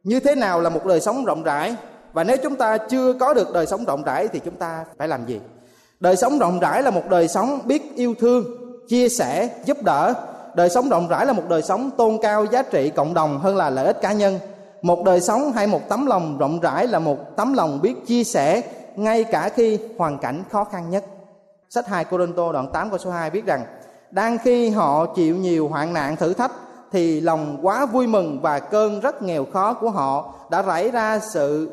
như 0.04 0.20
thế 0.20 0.36
nào 0.36 0.62
là 0.62 0.70
một 0.70 0.86
đời 0.86 1.02
sống 1.02 1.26
rộng 1.26 1.44
rãi? 1.44 1.76
Và 2.14 2.24
nếu 2.24 2.38
chúng 2.44 2.56
ta 2.56 2.78
chưa 2.78 3.14
có 3.14 3.34
được 3.34 3.54
đời 3.54 3.66
sống 3.66 3.86
rộng 3.86 4.04
rãi 4.04 4.28
thì 4.28 4.40
chúng 4.40 4.56
ta 4.56 4.86
phải 4.98 5.08
làm 5.08 5.26
gì? 5.26 5.40
Đời 6.00 6.16
sống 6.16 6.40
rộng 6.40 6.60
rãi 6.60 6.84
là 6.84 6.92
một 6.92 7.10
đời 7.10 7.28
sống 7.28 7.60
biết 7.66 7.96
yêu 7.96 8.14
thương, 8.20 8.46
chia 8.88 9.10
sẻ, 9.10 9.50
giúp 9.66 9.84
đỡ. 9.84 10.14
Đời 10.56 10.70
sống 10.70 10.90
rộng 10.90 11.08
rãi 11.08 11.26
là 11.26 11.34
một 11.34 11.44
đời 11.50 11.62
sống 11.62 11.92
tôn 11.98 12.18
cao 12.22 12.46
giá 12.46 12.62
trị 12.62 12.90
cộng 12.90 13.14
đồng 13.14 13.40
hơn 13.40 13.58
là 13.58 13.70
lợi 13.70 13.86
ích 13.86 14.02
cá 14.02 14.14
nhân. 14.14 14.40
Một 14.82 15.04
đời 15.04 15.22
sống 15.22 15.52
hay 15.52 15.68
một 15.68 15.82
tấm 15.90 16.06
lòng 16.06 16.38
rộng 16.38 16.60
rãi 16.60 16.88
là 16.88 17.00
một 17.00 17.18
tấm 17.36 17.54
lòng 17.54 17.82
biết 17.82 17.96
chia 18.08 18.24
sẻ 18.24 18.62
ngay 18.96 19.24
cả 19.24 19.50
khi 19.50 19.80
hoàn 19.98 20.18
cảnh 20.18 20.44
khó 20.52 20.64
khăn 20.64 20.90
nhất. 20.90 21.06
Sách 21.70 21.88
2 21.88 22.06
Corinto 22.06 22.52
đoạn 22.52 22.68
8 22.74 22.90
câu 22.90 22.98
số 22.98 23.12
2 23.12 23.30
viết 23.30 23.46
rằng 23.46 23.66
đang 24.12 24.38
khi 24.38 24.70
họ 24.70 25.06
chịu 25.06 25.36
nhiều 25.36 25.68
hoạn 25.68 25.94
nạn 25.94 26.16
thử 26.16 26.34
thách 26.34 26.52
thì 26.92 27.22
lòng 27.22 27.58
quá 27.62 27.86
vui 27.86 28.08
mừng 28.08 28.40
và 28.42 28.60
cơn 28.60 29.00
rất 29.00 29.22
nghèo 29.22 29.46
khó 29.54 29.74
của 29.74 29.90
họ 29.90 30.34
đã 30.52 30.62
rải 30.62 30.92
ra 30.92 31.20
sự 31.34 31.70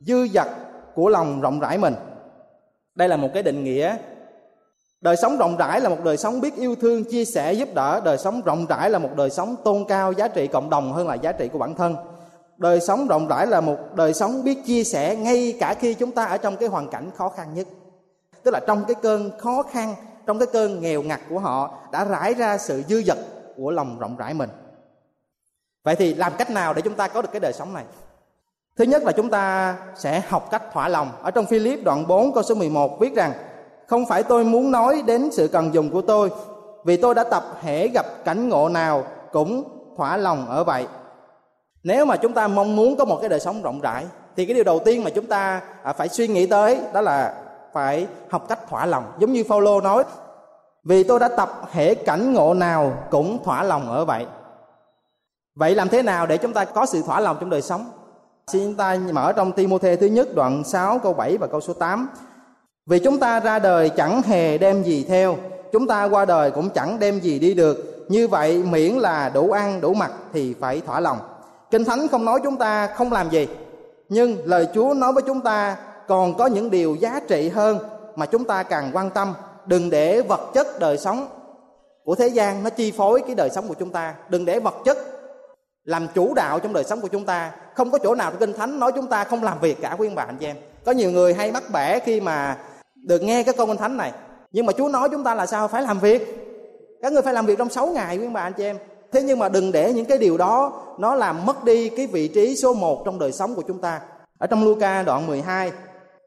dư 0.00 0.28
dật 0.28 0.48
của 0.94 1.08
lòng 1.08 1.40
rộng 1.40 1.60
rãi 1.60 1.78
mình. 1.78 1.94
Đây 2.94 3.08
là 3.08 3.16
một 3.16 3.28
cái 3.34 3.42
định 3.42 3.64
nghĩa 3.64 3.96
Đời 5.02 5.16
sống 5.16 5.36
rộng 5.36 5.56
rãi 5.56 5.80
là 5.80 5.88
một 5.88 6.04
đời 6.04 6.16
sống 6.16 6.40
biết 6.40 6.56
yêu 6.56 6.74
thương, 6.80 7.04
chia 7.04 7.24
sẻ, 7.24 7.52
giúp 7.52 7.68
đỡ. 7.74 8.00
Đời 8.04 8.18
sống 8.18 8.40
rộng 8.44 8.66
rãi 8.66 8.90
là 8.90 8.98
một 8.98 9.08
đời 9.16 9.30
sống 9.30 9.56
tôn 9.64 9.84
cao 9.88 10.12
giá 10.12 10.28
trị 10.28 10.46
cộng 10.46 10.70
đồng 10.70 10.92
hơn 10.92 11.08
là 11.08 11.14
giá 11.14 11.32
trị 11.32 11.48
của 11.48 11.58
bản 11.58 11.74
thân. 11.74 11.96
Đời 12.62 12.80
sống 12.80 13.06
rộng 13.08 13.28
rãi 13.28 13.46
là 13.46 13.60
một 13.60 13.76
đời 13.94 14.14
sống 14.14 14.44
biết 14.44 14.58
chia 14.66 14.84
sẻ 14.84 15.16
ngay 15.16 15.56
cả 15.60 15.74
khi 15.74 15.94
chúng 15.94 16.12
ta 16.12 16.24
ở 16.24 16.36
trong 16.36 16.56
cái 16.56 16.68
hoàn 16.68 16.88
cảnh 16.88 17.10
khó 17.16 17.28
khăn 17.28 17.54
nhất. 17.54 17.66
Tức 18.42 18.50
là 18.50 18.60
trong 18.66 18.84
cái 18.84 18.94
cơn 19.02 19.30
khó 19.38 19.62
khăn, 19.62 19.94
trong 20.26 20.38
cái 20.38 20.48
cơn 20.52 20.80
nghèo 20.80 21.02
ngặt 21.02 21.20
của 21.30 21.38
họ 21.38 21.74
đã 21.92 22.04
rải 22.04 22.34
ra 22.34 22.58
sự 22.58 22.82
dư 22.88 23.02
dật 23.02 23.18
của 23.56 23.70
lòng 23.70 23.98
rộng 23.98 24.16
rãi 24.16 24.34
mình. 24.34 24.50
Vậy 25.84 25.96
thì 25.96 26.14
làm 26.14 26.32
cách 26.38 26.50
nào 26.50 26.74
để 26.74 26.82
chúng 26.82 26.94
ta 26.94 27.08
có 27.08 27.22
được 27.22 27.28
cái 27.32 27.40
đời 27.40 27.52
sống 27.52 27.74
này? 27.74 27.84
Thứ 28.76 28.84
nhất 28.84 29.02
là 29.02 29.12
chúng 29.12 29.30
ta 29.30 29.76
sẽ 29.96 30.22
học 30.28 30.48
cách 30.50 30.62
thỏa 30.72 30.88
lòng. 30.88 31.10
Ở 31.22 31.30
trong 31.30 31.46
Philip 31.46 31.84
đoạn 31.84 32.06
4 32.06 32.34
câu 32.34 32.42
số 32.42 32.54
11 32.54 33.00
viết 33.00 33.14
rằng, 33.14 33.32
không 33.86 34.06
phải 34.06 34.22
tôi 34.22 34.44
muốn 34.44 34.70
nói 34.70 35.02
đến 35.06 35.30
sự 35.32 35.48
cần 35.48 35.74
dùng 35.74 35.90
của 35.90 36.02
tôi, 36.02 36.30
vì 36.84 36.96
tôi 36.96 37.14
đã 37.14 37.24
tập 37.24 37.44
hễ 37.62 37.88
gặp 37.88 38.06
cảnh 38.24 38.48
ngộ 38.48 38.68
nào 38.68 39.04
cũng 39.32 39.64
thỏa 39.96 40.16
lòng 40.16 40.46
ở 40.48 40.64
vậy 40.64 40.86
nếu 41.84 42.04
mà 42.04 42.16
chúng 42.16 42.32
ta 42.32 42.48
mong 42.48 42.76
muốn 42.76 42.96
có 42.96 43.04
một 43.04 43.18
cái 43.20 43.28
đời 43.28 43.40
sống 43.40 43.62
rộng 43.62 43.80
rãi, 43.80 44.04
thì 44.36 44.46
cái 44.46 44.54
điều 44.54 44.64
đầu 44.64 44.78
tiên 44.78 45.04
mà 45.04 45.10
chúng 45.10 45.26
ta 45.26 45.60
à, 45.82 45.92
phải 45.92 46.08
suy 46.08 46.28
nghĩ 46.28 46.46
tới 46.46 46.80
đó 46.92 47.00
là 47.00 47.34
phải 47.72 48.06
học 48.30 48.48
cách 48.48 48.68
thỏa 48.68 48.86
lòng. 48.86 49.12
Giống 49.18 49.32
như 49.32 49.44
Phaolô 49.48 49.80
nói, 49.80 50.04
vì 50.84 51.02
tôi 51.02 51.20
đã 51.20 51.28
tập 51.28 51.68
hệ 51.72 51.94
cảnh 51.94 52.32
ngộ 52.32 52.54
nào 52.54 52.92
cũng 53.10 53.44
thỏa 53.44 53.62
lòng 53.62 53.90
ở 53.90 54.04
vậy. 54.04 54.26
Vậy 55.54 55.74
làm 55.74 55.88
thế 55.88 56.02
nào 56.02 56.26
để 56.26 56.36
chúng 56.36 56.52
ta 56.52 56.64
có 56.64 56.86
sự 56.86 57.02
thỏa 57.02 57.20
lòng 57.20 57.36
trong 57.40 57.50
đời 57.50 57.62
sống? 57.62 57.90
Xin 58.46 58.64
chúng 58.64 58.74
ta 58.74 58.98
mở 59.12 59.32
trong 59.32 59.52
Timôthê 59.52 59.96
thứ 59.96 60.06
nhất 60.06 60.34
đoạn 60.34 60.64
6 60.64 60.98
câu 60.98 61.12
7 61.12 61.36
và 61.36 61.46
câu 61.46 61.60
số 61.60 61.72
8 61.72 62.08
vì 62.86 62.98
chúng 62.98 63.18
ta 63.18 63.40
ra 63.40 63.58
đời 63.58 63.88
chẳng 63.88 64.22
hề 64.22 64.58
đem 64.58 64.82
gì 64.82 65.04
theo, 65.08 65.36
chúng 65.72 65.86
ta 65.86 66.04
qua 66.04 66.24
đời 66.24 66.50
cũng 66.50 66.70
chẳng 66.70 66.98
đem 66.98 67.20
gì 67.20 67.38
đi 67.38 67.54
được. 67.54 68.06
Như 68.08 68.28
vậy 68.28 68.62
miễn 68.62 68.94
là 68.94 69.28
đủ 69.28 69.50
ăn, 69.50 69.80
đủ 69.80 69.94
mặc 69.94 70.12
thì 70.32 70.54
phải 70.60 70.80
thỏa 70.80 71.00
lòng 71.00 71.18
kinh 71.72 71.84
thánh 71.84 72.08
không 72.08 72.24
nói 72.24 72.40
chúng 72.42 72.56
ta 72.56 72.86
không 72.86 73.12
làm 73.12 73.30
gì, 73.30 73.48
nhưng 74.08 74.38
lời 74.44 74.68
chúa 74.74 74.94
nói 74.94 75.12
với 75.12 75.22
chúng 75.22 75.40
ta 75.40 75.76
còn 76.08 76.34
có 76.34 76.46
những 76.46 76.70
điều 76.70 76.94
giá 76.94 77.20
trị 77.28 77.48
hơn 77.48 77.78
mà 78.16 78.26
chúng 78.26 78.44
ta 78.44 78.62
càng 78.62 78.90
quan 78.92 79.10
tâm. 79.10 79.34
Đừng 79.66 79.90
để 79.90 80.20
vật 80.20 80.40
chất 80.54 80.80
đời 80.80 80.98
sống 80.98 81.26
của 82.04 82.14
thế 82.14 82.28
gian 82.28 82.62
nó 82.64 82.70
chi 82.70 82.92
phối 82.96 83.22
cái 83.26 83.34
đời 83.34 83.50
sống 83.50 83.68
của 83.68 83.74
chúng 83.74 83.90
ta. 83.90 84.14
Đừng 84.28 84.44
để 84.44 84.60
vật 84.60 84.74
chất 84.84 84.98
làm 85.84 86.08
chủ 86.14 86.34
đạo 86.34 86.58
trong 86.58 86.72
đời 86.72 86.84
sống 86.84 87.00
của 87.00 87.08
chúng 87.08 87.24
ta. 87.24 87.52
Không 87.74 87.90
có 87.90 87.98
chỗ 87.98 88.14
nào 88.14 88.30
trong 88.30 88.40
kinh 88.40 88.52
thánh 88.52 88.80
nói 88.80 88.92
chúng 88.92 89.06
ta 89.06 89.24
không 89.24 89.42
làm 89.42 89.60
việc 89.60 89.80
cả, 89.80 89.96
quý 89.98 90.08
ông 90.08 90.14
bà, 90.14 90.22
anh 90.22 90.36
chị 90.36 90.46
em. 90.46 90.56
Có 90.84 90.92
nhiều 90.92 91.10
người 91.10 91.34
hay 91.34 91.52
mắc 91.52 91.62
bẻ 91.72 91.98
khi 91.98 92.20
mà 92.20 92.58
được 92.94 93.22
nghe 93.22 93.42
cái 93.42 93.54
câu 93.54 93.66
kinh 93.66 93.76
thánh 93.76 93.96
này. 93.96 94.12
Nhưng 94.52 94.66
mà 94.66 94.72
chúa 94.72 94.88
nói 94.88 95.08
chúng 95.08 95.24
ta 95.24 95.34
là 95.34 95.46
sao? 95.46 95.68
Phải 95.68 95.82
làm 95.82 95.98
việc. 95.98 96.48
Các 97.02 97.12
người 97.12 97.22
phải 97.22 97.34
làm 97.34 97.46
việc 97.46 97.58
trong 97.58 97.68
6 97.68 97.86
ngày, 97.86 98.18
quý 98.18 98.24
ông 98.24 98.32
bà, 98.32 98.40
anh 98.40 98.52
chị 98.52 98.64
em 98.64 98.76
thế 99.12 99.22
nhưng 99.22 99.38
mà 99.38 99.48
đừng 99.48 99.72
để 99.72 99.92
những 99.92 100.04
cái 100.04 100.18
điều 100.18 100.36
đó 100.36 100.72
nó 100.98 101.14
làm 101.14 101.46
mất 101.46 101.64
đi 101.64 101.88
cái 101.88 102.06
vị 102.06 102.28
trí 102.28 102.56
số 102.56 102.74
1 102.74 103.02
trong 103.04 103.18
đời 103.18 103.32
sống 103.32 103.54
của 103.54 103.62
chúng 103.62 103.78
ta. 103.78 104.00
Ở 104.38 104.46
trong 104.46 104.64
Luca 104.64 105.02
đoạn 105.02 105.26
12 105.26 105.72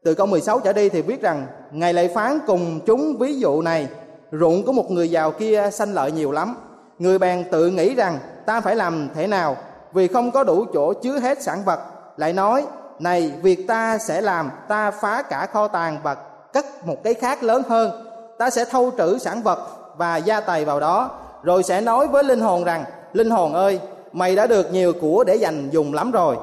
từ 0.04 0.14
câu 0.14 0.26
16 0.26 0.60
trở 0.60 0.72
đi 0.72 0.88
thì 0.88 1.02
viết 1.02 1.22
rằng, 1.22 1.46
Ngài 1.70 1.94
lại 1.94 2.08
phán 2.14 2.38
cùng 2.46 2.80
chúng 2.86 3.16
ví 3.18 3.40
dụ 3.40 3.62
này, 3.62 3.88
Ruộng 4.32 4.66
của 4.66 4.72
một 4.72 4.90
người 4.90 5.10
giàu 5.10 5.30
kia 5.30 5.70
sanh 5.72 5.94
lợi 5.94 6.12
nhiều 6.12 6.32
lắm. 6.32 6.56
Người 6.98 7.18
bèn 7.18 7.44
tự 7.50 7.70
nghĩ 7.70 7.94
rằng, 7.94 8.18
ta 8.46 8.60
phải 8.60 8.76
làm 8.76 9.08
thế 9.14 9.26
nào? 9.26 9.56
Vì 9.92 10.08
không 10.08 10.30
có 10.30 10.44
đủ 10.44 10.64
chỗ 10.74 10.92
chứa 10.92 11.18
hết 11.18 11.42
sản 11.42 11.64
vật, 11.64 11.80
Lại 12.16 12.32
nói, 12.32 12.66
này, 12.98 13.32
việc 13.42 13.66
ta 13.68 13.98
sẽ 13.98 14.20
làm, 14.20 14.50
ta 14.68 14.90
phá 14.90 15.22
cả 15.22 15.46
kho 15.46 15.68
tàng 15.68 15.98
và 16.02 16.14
cất 16.52 16.86
một 16.86 16.96
cái 17.04 17.14
khác 17.14 17.42
lớn 17.42 17.62
hơn. 17.68 18.06
Ta 18.38 18.50
sẽ 18.50 18.64
thâu 18.64 18.90
trữ 18.98 19.18
sản 19.18 19.42
vật 19.42 19.58
và 19.96 20.16
gia 20.16 20.40
tài 20.40 20.64
vào 20.64 20.80
đó. 20.80 21.10
Rồi 21.42 21.62
sẽ 21.62 21.80
nói 21.80 22.06
với 22.06 22.24
linh 22.24 22.40
hồn 22.40 22.64
rằng, 22.64 22.84
Linh 23.12 23.30
hồn 23.30 23.54
ơi, 23.54 23.80
mày 24.12 24.36
đã 24.36 24.46
được 24.46 24.72
nhiều 24.72 24.92
của 25.00 25.24
để 25.24 25.34
dành 25.34 25.70
dùng 25.70 25.94
lắm 25.94 26.10
rồi. 26.10 26.36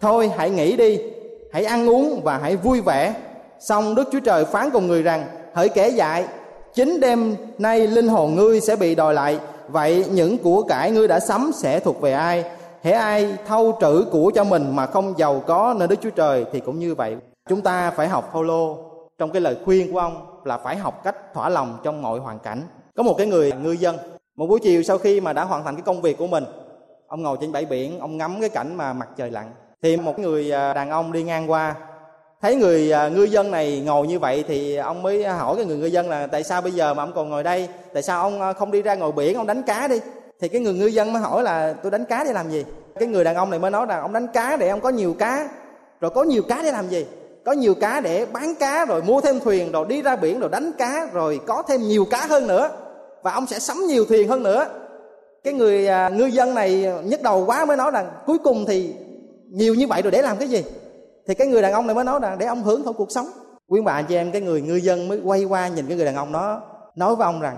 Thôi, 0.00 0.30
hãy 0.36 0.50
nghỉ 0.50 0.76
đi, 0.76 1.00
hãy 1.52 1.64
ăn 1.64 1.88
uống 1.88 2.20
và 2.24 2.38
hãy 2.38 2.56
vui 2.56 2.80
vẻ. 2.80 3.14
Xong 3.60 3.94
đức 3.94 4.08
chúa 4.12 4.20
trời 4.20 4.44
phán 4.44 4.70
cùng 4.70 4.86
người 4.86 5.02
rằng, 5.02 5.26
hỡi 5.54 5.68
kể 5.68 5.88
dại, 5.88 6.24
chính 6.74 7.00
đêm 7.00 7.36
nay 7.58 7.86
linh 7.86 8.08
hồn 8.08 8.34
ngươi 8.34 8.60
sẽ 8.60 8.76
bị 8.76 8.94
đòi 8.94 9.14
lại. 9.14 9.38
Vậy 9.68 10.04
những 10.10 10.38
của 10.38 10.62
cải 10.62 10.90
ngươi 10.90 11.08
đã 11.08 11.20
sắm 11.20 11.50
sẽ 11.54 11.80
thuộc 11.80 12.00
về 12.00 12.12
ai? 12.12 12.44
Hễ 12.82 12.92
ai 12.92 13.36
thâu 13.46 13.78
trữ 13.80 14.04
của 14.12 14.32
cho 14.34 14.44
mình 14.44 14.76
mà 14.76 14.86
không 14.86 15.14
giàu 15.16 15.42
có 15.46 15.74
nơi 15.78 15.88
đức 15.88 15.96
chúa 16.02 16.10
trời 16.10 16.44
thì 16.52 16.60
cũng 16.60 16.78
như 16.78 16.94
vậy. 16.94 17.16
Chúng 17.48 17.60
ta 17.60 17.90
phải 17.90 18.08
học 18.08 18.30
Phaolô. 18.32 18.76
Trong 19.18 19.30
cái 19.30 19.42
lời 19.42 19.56
khuyên 19.64 19.92
của 19.92 19.98
ông 19.98 20.26
là 20.44 20.58
phải 20.58 20.76
học 20.76 21.04
cách 21.04 21.34
thỏa 21.34 21.48
lòng 21.48 21.78
trong 21.82 22.02
mọi 22.02 22.18
hoàn 22.18 22.38
cảnh 22.38 22.62
có 22.96 23.02
một 23.02 23.14
cái 23.18 23.26
người 23.26 23.52
ngư 23.62 23.72
dân, 23.72 23.96
một 24.36 24.46
buổi 24.46 24.60
chiều 24.60 24.82
sau 24.82 24.98
khi 24.98 25.20
mà 25.20 25.32
đã 25.32 25.44
hoàn 25.44 25.64
thành 25.64 25.74
cái 25.74 25.82
công 25.82 26.02
việc 26.02 26.18
của 26.18 26.26
mình, 26.26 26.44
ông 27.06 27.22
ngồi 27.22 27.36
trên 27.40 27.52
bãi 27.52 27.64
biển, 27.64 27.98
ông 28.00 28.16
ngắm 28.16 28.40
cái 28.40 28.48
cảnh 28.48 28.74
mà 28.74 28.92
mặt 28.92 29.08
trời 29.16 29.30
lặn. 29.30 29.50
Thì 29.82 29.96
một 29.96 30.18
người 30.18 30.52
à, 30.52 30.74
đàn 30.74 30.90
ông 30.90 31.12
đi 31.12 31.22
ngang 31.22 31.50
qua, 31.50 31.74
thấy 32.40 32.56
người 32.56 32.92
à, 32.92 33.08
ngư 33.08 33.24
dân 33.24 33.50
này 33.50 33.82
ngồi 33.86 34.06
như 34.06 34.18
vậy 34.18 34.44
thì 34.48 34.76
ông 34.76 35.02
mới 35.02 35.24
hỏi 35.24 35.56
cái 35.56 35.64
người 35.64 35.76
ngư 35.76 35.86
dân 35.86 36.10
là, 36.10 36.26
tại 36.26 36.44
sao 36.44 36.60
bây 36.60 36.72
giờ 36.72 36.94
mà 36.94 37.02
ông 37.02 37.12
còn 37.14 37.30
ngồi 37.30 37.42
đây? 37.42 37.68
Tại 37.92 38.02
sao 38.02 38.22
ông 38.22 38.40
à, 38.40 38.52
không 38.52 38.70
đi 38.70 38.82
ra 38.82 38.94
ngồi 38.94 39.12
biển, 39.12 39.36
ông 39.36 39.46
đánh 39.46 39.62
cá 39.62 39.88
đi? 39.88 40.00
Thì 40.40 40.48
cái 40.48 40.60
người 40.60 40.74
ngư 40.74 40.86
dân 40.86 41.12
mới 41.12 41.22
hỏi 41.22 41.42
là, 41.42 41.72
tôi 41.82 41.90
đánh 41.90 42.04
cá 42.04 42.24
để 42.24 42.32
làm 42.32 42.50
gì? 42.50 42.64
Cái 42.94 43.08
người 43.08 43.24
đàn 43.24 43.36
ông 43.36 43.50
này 43.50 43.58
mới 43.58 43.70
nói 43.70 43.86
rằng 43.86 44.00
ông 44.00 44.12
đánh 44.12 44.26
cá 44.26 44.56
để 44.56 44.68
ông 44.68 44.80
có 44.80 44.88
nhiều 44.88 45.14
cá, 45.18 45.48
rồi 46.00 46.10
có 46.10 46.22
nhiều 46.22 46.42
cá 46.48 46.62
để 46.62 46.72
làm 46.72 46.88
gì? 46.88 47.06
Có 47.44 47.52
nhiều 47.52 47.74
cá 47.74 48.00
để 48.00 48.26
bán 48.32 48.54
cá, 48.54 48.84
rồi 48.84 49.02
mua 49.02 49.20
thêm 49.20 49.40
thuyền, 49.40 49.72
rồi 49.72 49.86
đi 49.88 50.02
ra 50.02 50.16
biển, 50.16 50.40
rồi 50.40 50.50
đánh 50.50 50.72
cá, 50.78 51.08
rồi 51.12 51.40
có 51.46 51.62
thêm 51.68 51.82
nhiều 51.82 52.04
cá 52.10 52.26
hơn 52.26 52.46
nữa 52.46 52.70
và 53.24 53.32
ông 53.32 53.46
sẽ 53.46 53.58
sắm 53.58 53.86
nhiều 53.86 54.04
thuyền 54.04 54.28
hơn 54.28 54.42
nữa. 54.42 54.66
Cái 55.44 55.54
người 55.54 55.86
à, 55.88 56.08
ngư 56.08 56.26
dân 56.26 56.54
này 56.54 56.86
nhức 57.04 57.22
đầu 57.22 57.44
quá 57.46 57.64
mới 57.64 57.76
nói 57.76 57.90
rằng 57.90 58.10
cuối 58.26 58.38
cùng 58.38 58.64
thì 58.66 58.94
nhiều 59.50 59.74
như 59.74 59.86
vậy 59.86 60.02
rồi 60.02 60.10
để 60.10 60.22
làm 60.22 60.36
cái 60.36 60.48
gì? 60.48 60.64
Thì 61.28 61.34
cái 61.34 61.46
người 61.46 61.62
đàn 61.62 61.72
ông 61.72 61.86
này 61.86 61.94
mới 61.94 62.04
nói 62.04 62.20
rằng 62.22 62.38
để 62.38 62.46
ông 62.46 62.62
hưởng 62.62 62.82
thụ 62.82 62.92
cuộc 62.92 63.10
sống. 63.10 63.26
Quý 63.68 63.80
bà 63.84 64.02
chị 64.02 64.14
em 64.14 64.32
cái 64.32 64.40
người 64.40 64.62
ngư 64.62 64.74
dân 64.74 65.08
mới 65.08 65.20
quay 65.24 65.44
qua 65.44 65.68
nhìn 65.68 65.86
cái 65.86 65.96
người 65.96 66.06
đàn 66.06 66.16
ông 66.16 66.32
đó 66.32 66.62
nói 66.96 67.16
với 67.16 67.24
ông 67.24 67.40
rằng 67.40 67.56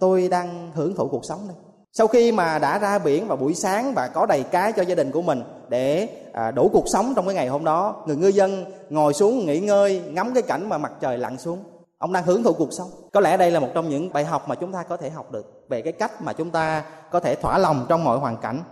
tôi 0.00 0.28
đang 0.28 0.70
hưởng 0.74 0.94
thụ 0.94 1.08
cuộc 1.08 1.24
sống 1.24 1.40
đây. 1.48 1.56
Sau 1.92 2.06
khi 2.06 2.32
mà 2.32 2.58
đã 2.58 2.78
ra 2.78 2.98
biển 2.98 3.28
vào 3.28 3.36
buổi 3.36 3.54
sáng 3.54 3.94
và 3.94 4.08
có 4.08 4.26
đầy 4.26 4.42
cá 4.42 4.70
cho 4.70 4.82
gia 4.82 4.94
đình 4.94 5.10
của 5.10 5.22
mình 5.22 5.42
để 5.68 6.08
à, 6.32 6.50
đủ 6.50 6.70
cuộc 6.72 6.88
sống 6.88 7.12
trong 7.16 7.26
cái 7.26 7.34
ngày 7.34 7.48
hôm 7.48 7.64
đó 7.64 8.04
người 8.06 8.16
ngư 8.16 8.28
dân 8.28 8.64
ngồi 8.90 9.14
xuống 9.14 9.46
nghỉ 9.46 9.60
ngơi 9.60 10.02
ngắm 10.10 10.34
cái 10.34 10.42
cảnh 10.42 10.68
mà 10.68 10.78
mặt 10.78 10.92
trời 11.00 11.18
lặn 11.18 11.38
xuống 11.38 11.58
ông 11.98 12.12
đang 12.12 12.24
hưởng 12.24 12.42
thụ 12.42 12.52
cuộc 12.52 12.72
sống. 12.72 12.90
Có 13.12 13.20
lẽ 13.20 13.36
đây 13.36 13.50
là 13.50 13.60
một 13.60 13.68
trong 13.74 13.88
những 13.88 14.12
bài 14.12 14.24
học 14.24 14.48
mà 14.48 14.54
chúng 14.54 14.72
ta 14.72 14.82
có 14.82 14.96
thể 14.96 15.10
học 15.10 15.32
được 15.32 15.64
về 15.68 15.82
cái 15.82 15.92
cách 15.92 16.22
mà 16.22 16.32
chúng 16.32 16.50
ta 16.50 16.82
có 17.10 17.20
thể 17.20 17.34
thỏa 17.34 17.58
lòng 17.58 17.86
trong 17.88 18.04
mọi 18.04 18.18
hoàn 18.18 18.36
cảnh. 18.36 18.62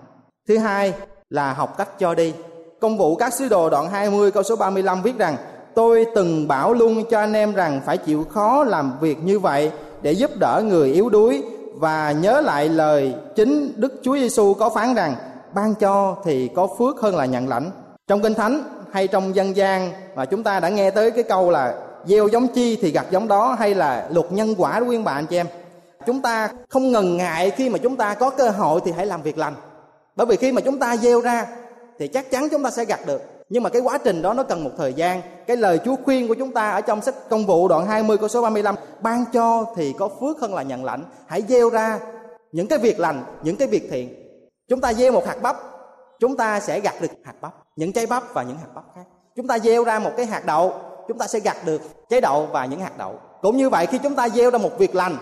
Thứ 0.49 0.59
hai 0.59 0.93
là 1.31 1.53
học 1.53 1.79
cách 1.79 1.99
cho 1.99 2.15
đi. 2.15 2.35
Công 2.81 2.99
vụ 2.99 3.17
các 3.17 3.35
sứ 3.35 3.49
đồ 3.49 3.71
đoạn 3.71 3.91
20 3.91 4.31
câu 4.31 4.43
số 4.43 4.57
35 4.57 5.03
viết 5.03 5.19
rằng, 5.19 5.37
tôi 5.75 6.07
từng 6.15 6.49
bảo 6.49 6.73
luôn 6.73 7.05
cho 7.11 7.19
anh 7.19 7.33
em 7.33 7.55
rằng 7.55 7.81
phải 7.87 7.99
chịu 7.99 8.25
khó 8.25 8.65
làm 8.65 8.93
việc 9.01 9.19
như 9.23 9.39
vậy 9.39 9.71
để 10.03 10.13
giúp 10.13 10.31
đỡ 10.41 10.63
người 10.65 10.93
yếu 10.93 11.09
đuối 11.09 11.43
và 11.75 12.13
nhớ 12.13 12.41
lại 12.41 12.69
lời 12.69 13.15
chính 13.37 13.73
Đức 13.77 13.93
Chúa 14.03 14.17
Giêsu 14.17 14.55
có 14.55 14.71
phán 14.71 14.95
rằng, 14.95 15.15
ban 15.55 15.75
cho 15.75 16.17
thì 16.25 16.49
có 16.49 16.69
phước 16.79 17.01
hơn 17.01 17.17
là 17.17 17.25
nhận 17.25 17.49
lãnh. 17.49 17.71
Trong 18.09 18.23
Kinh 18.23 18.35
Thánh 18.35 18.63
hay 18.93 19.09
trong 19.09 19.35
dân 19.35 19.57
gian 19.57 19.93
mà 20.15 20.25
chúng 20.25 20.43
ta 20.43 20.61
đã 20.61 20.69
nghe 20.69 20.91
tới 20.91 21.11
cái 21.11 21.25
câu 21.25 21.51
là 21.51 21.75
gieo 22.07 22.29
giống 22.29 22.49
chi 22.49 22.79
thì 22.83 22.91
gặt 22.91 23.07
giống 23.11 23.29
đó 23.29 23.57
hay 23.59 23.75
là 23.75 24.09
luật 24.11 24.33
nhân 24.33 24.55
quả 24.59 24.81
đó 24.81 24.87
quý 24.87 24.99
bạn 24.99 25.27
chị 25.27 25.37
em. 25.37 25.47
Chúng 26.07 26.23
ta 26.23 26.49
không 26.69 26.93
ngần 26.93 27.17
ngại 27.17 27.51
khi 27.51 27.69
mà 27.69 27.79
chúng 27.79 27.97
ta 27.97 28.15
có 28.15 28.31
cơ 28.31 28.51
hội 28.51 28.81
thì 28.85 28.93
hãy 28.93 29.07
làm 29.07 29.23
việc 29.23 29.39
lành. 29.39 29.55
Bởi 30.17 30.27
vì 30.27 30.37
khi 30.37 30.53
mà 30.53 30.61
chúng 30.61 30.79
ta 30.79 30.97
gieo 30.97 31.21
ra 31.21 31.47
thì 31.99 32.09
chắc 32.09 32.31
chắn 32.31 32.49
chúng 32.49 32.63
ta 32.63 32.71
sẽ 32.71 32.85
gặt 32.85 33.01
được. 33.07 33.23
Nhưng 33.49 33.63
mà 33.63 33.71
cái 33.71 33.83
quá 33.83 33.99
trình 33.99 34.23
đó 34.23 34.35
nó 34.35 34.43
cần 34.43 34.65
một 34.65 34.71
thời 34.77 34.95
gian. 34.95 35.23
Cái 35.47 35.57
lời 35.57 35.79
Chúa 35.85 35.97
khuyên 36.05 36.29
của 36.29 36.35
chúng 36.35 36.53
ta 36.53 36.71
ở 36.71 36.81
trong 36.81 37.03
sách 37.03 37.15
công 37.29 37.47
vụ 37.47 37.69
đoạn 37.69 37.87
20 37.87 38.19
câu 38.19 38.29
số 38.29 38.43
35 38.43 38.75
ban 39.01 39.25
cho 39.33 39.67
thì 39.77 39.95
có 39.99 40.09
phước 40.21 40.41
hơn 40.41 40.55
là 40.55 40.63
nhận 40.63 40.85
lãnh. 40.85 41.05
Hãy 41.27 41.43
gieo 41.49 41.71
ra 41.71 41.99
những 42.53 42.67
cái 42.67 42.79
việc 42.79 43.01
lành, 43.01 43.25
những 43.43 43.57
cái 43.57 43.69
việc 43.69 43.89
thiện. 43.91 44.15
Chúng 44.69 44.81
ta 44.81 44.93
gieo 44.93 45.13
một 45.13 45.27
hạt 45.27 45.43
bắp, 45.43 45.57
chúng 46.21 46.37
ta 46.37 46.61
sẽ 46.61 46.81
gặt 46.81 46.95
được 47.01 47.09
hạt 47.25 47.35
bắp, 47.41 47.53
những 47.77 47.93
trái 47.93 48.07
bắp 48.07 48.35
và 48.35 48.43
những 48.43 48.59
hạt 48.59 48.69
bắp 48.75 48.85
khác. 48.95 49.05
Chúng 49.37 49.47
ta 49.47 49.59
gieo 49.59 49.85
ra 49.85 49.99
một 49.99 50.11
cái 50.17 50.27
hạt 50.27 50.47
đậu, 50.47 50.75
chúng 51.09 51.19
ta 51.19 51.27
sẽ 51.27 51.41
gặt 51.41 51.57
được 51.67 51.83
trái 52.11 52.21
đậu 52.21 52.49
và 52.53 52.65
những 52.65 52.81
hạt 52.81 52.99
đậu. 52.99 53.15
Cũng 53.43 53.57
như 53.57 53.71
vậy, 53.71 53.87
khi 53.87 53.99
chúng 53.99 54.15
ta 54.15 54.29
gieo 54.29 54.51
ra 54.51 54.59
một 54.59 54.79
việc 54.79 54.95
lành, 54.95 55.17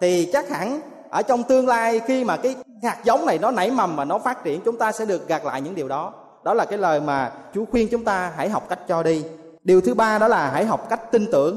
thì 0.00 0.30
chắc 0.32 0.48
hẳn 0.48 0.80
ở 1.10 1.22
trong 1.22 1.42
tương 1.42 1.68
lai, 1.68 2.00
khi 2.06 2.24
mà 2.24 2.36
cái 2.36 2.56
hạt 2.82 2.98
giống 3.04 3.26
này 3.26 3.38
nó 3.38 3.50
nảy 3.50 3.70
mầm 3.70 3.96
và 3.96 4.04
nó 4.04 4.18
phát 4.18 4.44
triển, 4.44 4.60
chúng 4.64 4.76
ta 4.76 4.92
sẽ 4.92 5.04
được 5.04 5.28
gặt 5.28 5.44
lại 5.44 5.60
những 5.60 5.74
điều 5.74 5.88
đó. 5.88 6.12
Đó 6.44 6.54
là 6.54 6.64
cái 6.64 6.78
lời 6.78 7.00
mà 7.00 7.32
Chúa 7.54 7.64
khuyên 7.70 7.88
chúng 7.90 8.04
ta 8.04 8.32
hãy 8.36 8.48
học 8.48 8.68
cách 8.68 8.78
cho 8.88 9.02
đi. 9.02 9.24
Điều 9.64 9.80
thứ 9.80 9.94
ba 9.94 10.18
đó 10.18 10.28
là 10.28 10.50
hãy 10.50 10.64
học 10.64 10.86
cách 10.90 11.12
tin 11.12 11.26
tưởng. 11.32 11.56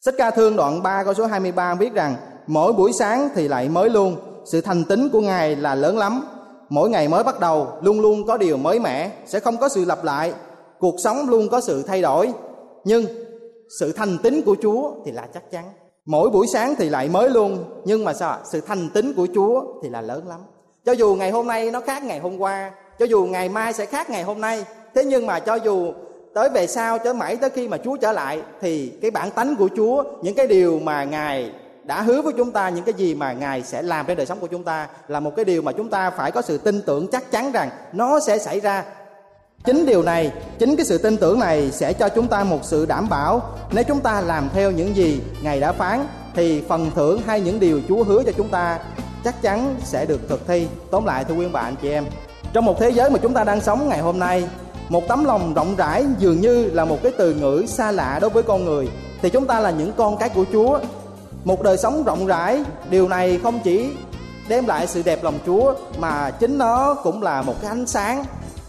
Sách 0.00 0.14
ca 0.18 0.30
thương 0.30 0.56
đoạn 0.56 0.82
3 0.82 1.04
câu 1.04 1.14
số 1.14 1.26
23 1.26 1.74
viết 1.74 1.94
rằng, 1.94 2.16
mỗi 2.46 2.72
buổi 2.72 2.92
sáng 2.92 3.28
thì 3.34 3.48
lại 3.48 3.68
mới 3.68 3.90
luôn. 3.90 4.16
Sự 4.44 4.60
thành 4.60 4.84
tín 4.84 5.08
của 5.08 5.20
ngài 5.20 5.56
là 5.56 5.74
lớn 5.74 5.98
lắm. 5.98 6.24
Mỗi 6.68 6.90
ngày 6.90 7.08
mới 7.08 7.24
bắt 7.24 7.40
đầu, 7.40 7.68
luôn 7.82 8.00
luôn 8.00 8.26
có 8.26 8.36
điều 8.36 8.56
mới 8.56 8.78
mẻ, 8.78 9.10
sẽ 9.26 9.40
không 9.40 9.56
có 9.56 9.68
sự 9.68 9.84
lặp 9.84 10.04
lại. 10.04 10.32
Cuộc 10.78 10.94
sống 11.04 11.28
luôn 11.28 11.48
có 11.48 11.60
sự 11.60 11.82
thay 11.82 12.02
đổi 12.02 12.32
nhưng 12.84 13.06
sự 13.80 13.92
thành 13.92 14.18
tín 14.22 14.42
của 14.42 14.56
chúa 14.62 14.92
thì 15.04 15.12
là 15.12 15.26
chắc 15.34 15.50
chắn. 15.50 15.64
Mỗi 16.06 16.30
buổi 16.30 16.46
sáng 16.46 16.74
thì 16.78 16.88
lại 16.88 17.08
mới 17.08 17.30
luôn, 17.30 17.64
nhưng 17.84 18.04
mà 18.04 18.14
sao 18.14 18.38
sự 18.44 18.60
thành 18.60 18.88
tín 18.94 19.12
của 19.14 19.26
chúa 19.34 19.64
thì 19.82 19.88
là 19.88 20.00
lớn 20.00 20.28
lắm. 20.28 20.40
Cho 20.84 20.92
dù 20.92 21.14
ngày 21.14 21.30
hôm 21.30 21.46
nay 21.46 21.70
nó 21.70 21.80
khác 21.80 22.04
ngày 22.04 22.18
hôm 22.18 22.38
qua, 22.38 22.70
cho 22.98 23.04
dù 23.04 23.24
ngày 23.24 23.48
mai 23.48 23.72
sẽ 23.72 23.86
khác 23.86 24.10
ngày 24.10 24.22
hôm 24.22 24.40
nay, 24.40 24.64
thế 24.94 25.04
nhưng 25.04 25.26
mà 25.26 25.40
cho 25.40 25.54
dù 25.54 25.92
tới 26.34 26.48
về 26.48 26.66
sau 26.66 26.98
cho 26.98 27.12
mãi 27.12 27.36
tới 27.36 27.50
khi 27.50 27.68
mà 27.68 27.78
Chúa 27.78 27.96
trở 27.96 28.12
lại, 28.12 28.42
thì 28.60 28.92
cái 29.02 29.10
bản 29.10 29.30
tánh 29.30 29.56
của 29.56 29.68
Chúa, 29.76 30.04
những 30.22 30.34
cái 30.34 30.46
điều 30.46 30.78
mà 30.78 31.04
ngài 31.04 31.52
đã 31.84 32.02
hứa 32.02 32.22
với 32.22 32.32
chúng 32.36 32.50
ta, 32.50 32.68
những 32.68 32.84
cái 32.84 32.94
gì 32.94 33.14
mà 33.14 33.32
ngài 33.32 33.62
sẽ 33.62 33.82
làm 33.82 34.06
trên 34.06 34.16
đời 34.16 34.26
sống 34.26 34.40
của 34.40 34.46
chúng 34.46 34.64
ta, 34.64 34.88
là 35.08 35.20
một 35.20 35.36
cái 35.36 35.44
điều 35.44 35.62
mà 35.62 35.72
chúng 35.72 35.90
ta 35.90 36.10
phải 36.10 36.32
có 36.32 36.42
sự 36.42 36.58
tin 36.58 36.82
tưởng 36.86 37.06
chắc 37.12 37.30
chắn 37.30 37.52
rằng 37.52 37.70
nó 37.92 38.20
sẽ 38.20 38.38
xảy 38.38 38.60
ra 38.60 38.84
chính 39.64 39.86
điều 39.86 40.02
này, 40.02 40.32
chính 40.58 40.76
cái 40.76 40.86
sự 40.86 40.98
tin 40.98 41.16
tưởng 41.16 41.38
này 41.38 41.70
sẽ 41.70 41.92
cho 41.92 42.08
chúng 42.08 42.28
ta 42.28 42.44
một 42.44 42.58
sự 42.62 42.86
đảm 42.86 43.08
bảo. 43.08 43.42
Nếu 43.72 43.84
chúng 43.84 44.00
ta 44.00 44.20
làm 44.20 44.48
theo 44.54 44.70
những 44.70 44.96
gì 44.96 45.20
ngài 45.42 45.60
đã 45.60 45.72
phán, 45.72 46.06
thì 46.34 46.62
phần 46.68 46.90
thưởng 46.94 47.20
hay 47.26 47.40
những 47.40 47.60
điều 47.60 47.80
chúa 47.88 48.04
hứa 48.04 48.22
cho 48.22 48.32
chúng 48.36 48.48
ta 48.48 48.78
chắc 49.24 49.42
chắn 49.42 49.76
sẽ 49.84 50.06
được 50.06 50.20
thực 50.28 50.46
thi. 50.46 50.66
Tóm 50.90 51.04
lại, 51.04 51.24
thưa 51.24 51.34
quý 51.34 51.48
bạn 51.48 51.74
chị 51.82 51.90
em, 51.90 52.04
trong 52.52 52.64
một 52.64 52.80
thế 52.80 52.90
giới 52.90 53.10
mà 53.10 53.18
chúng 53.22 53.34
ta 53.34 53.44
đang 53.44 53.60
sống 53.60 53.88
ngày 53.88 53.98
hôm 53.98 54.18
nay, 54.18 54.48
một 54.88 55.08
tấm 55.08 55.24
lòng 55.24 55.54
rộng 55.54 55.76
rãi 55.76 56.04
dường 56.18 56.40
như 56.40 56.64
là 56.64 56.84
một 56.84 56.98
cái 57.02 57.12
từ 57.18 57.34
ngữ 57.34 57.64
xa 57.68 57.90
lạ 57.90 58.18
đối 58.20 58.30
với 58.30 58.42
con 58.42 58.64
người, 58.64 58.88
thì 59.22 59.30
chúng 59.30 59.46
ta 59.46 59.60
là 59.60 59.70
những 59.70 59.92
con 59.96 60.16
cái 60.16 60.28
của 60.28 60.44
chúa. 60.52 60.78
Một 61.44 61.62
đời 61.62 61.78
sống 61.78 62.04
rộng 62.04 62.26
rãi, 62.26 62.64
điều 62.90 63.08
này 63.08 63.40
không 63.42 63.60
chỉ 63.64 63.90
đem 64.48 64.66
lại 64.66 64.86
sự 64.86 65.02
đẹp 65.02 65.24
lòng 65.24 65.38
chúa, 65.46 65.74
mà 65.98 66.30
chính 66.30 66.58
nó 66.58 66.94
cũng 66.94 67.22
là 67.22 67.42
một 67.42 67.54
cái 67.62 67.68
ánh 67.68 67.86
sáng 67.86 68.24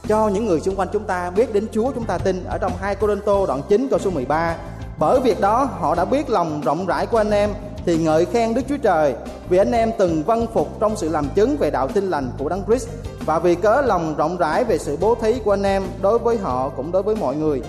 cho 0.08 0.28
những 0.28 0.46
người 0.46 0.60
xung 0.60 0.76
quanh 0.76 0.88
chúng 0.94 1.04
ta 1.04 1.30
biết 1.30 1.54
đến 1.54 1.68
Chúa 1.72 1.92
chúng 1.92 2.06
ta 2.06 2.18
tin 2.18 2.44
ở 2.44 2.58
trong 2.58 2.72
2 2.80 2.96
Cô-rinh-tô 2.96 3.46
đoạn 3.46 3.62
9 3.70 3.88
câu 3.89 4.00
số 4.00 4.10
13. 4.10 4.56
Bởi 5.00 5.20
việc 5.20 5.42
đó 5.42 5.70
họ 5.80 5.96
đã 5.96 6.06
biết 6.06 6.30
lòng 6.30 6.62
rộng 6.62 6.86
rãi 6.86 7.06
của 7.06 7.18
anh 7.18 7.32
em 7.32 7.50
thì 7.86 7.98
ngợi 7.98 8.26
khen 8.26 8.54
Đức 8.54 8.62
Chúa 8.70 8.78
Trời 8.78 9.16
vì 9.50 9.58
anh 9.58 9.72
em 9.72 9.92
từng 9.98 10.24
vâng 10.24 10.48
phục 10.54 10.80
trong 10.80 10.96
sự 10.96 11.10
làm 11.10 11.26
chứng 11.36 11.58
về 11.58 11.72
đạo 11.72 11.88
tin 11.88 12.10
lành 12.10 12.32
của 12.38 12.50
Đấng 12.50 12.63
Christ 12.66 12.89
và 13.26 13.39
vì 13.39 13.56
cớ 13.56 13.82
lòng 13.82 14.16
rộng 14.16 14.38
rãi 14.38 14.63
về 14.63 14.78
sự 14.78 14.98
bố 15.02 15.16
thí 15.16 15.39
của 15.39 15.54
anh 15.54 15.63
em 15.63 15.84
đối 16.02 16.20
với 16.20 16.38
họ 16.38 16.70
cũng 16.70 16.92
đối 16.92 17.04
với 17.04 17.16
mọi 17.16 17.36
người. 17.36 17.62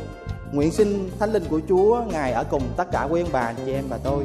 Nguyện 0.53 0.73
xin 0.73 1.11
Thánh 1.18 1.33
Linh 1.33 1.44
của 1.51 1.61
Chúa 1.68 2.03
Ngài 2.12 2.33
ở 2.33 2.44
cùng 2.51 2.62
tất 2.77 2.90
cả 2.92 3.09
quý 3.11 3.20
ông 3.20 3.31
bà, 3.33 3.53
chị 3.66 3.73
em 3.73 3.85
và 3.88 3.99
tôi. 4.05 4.25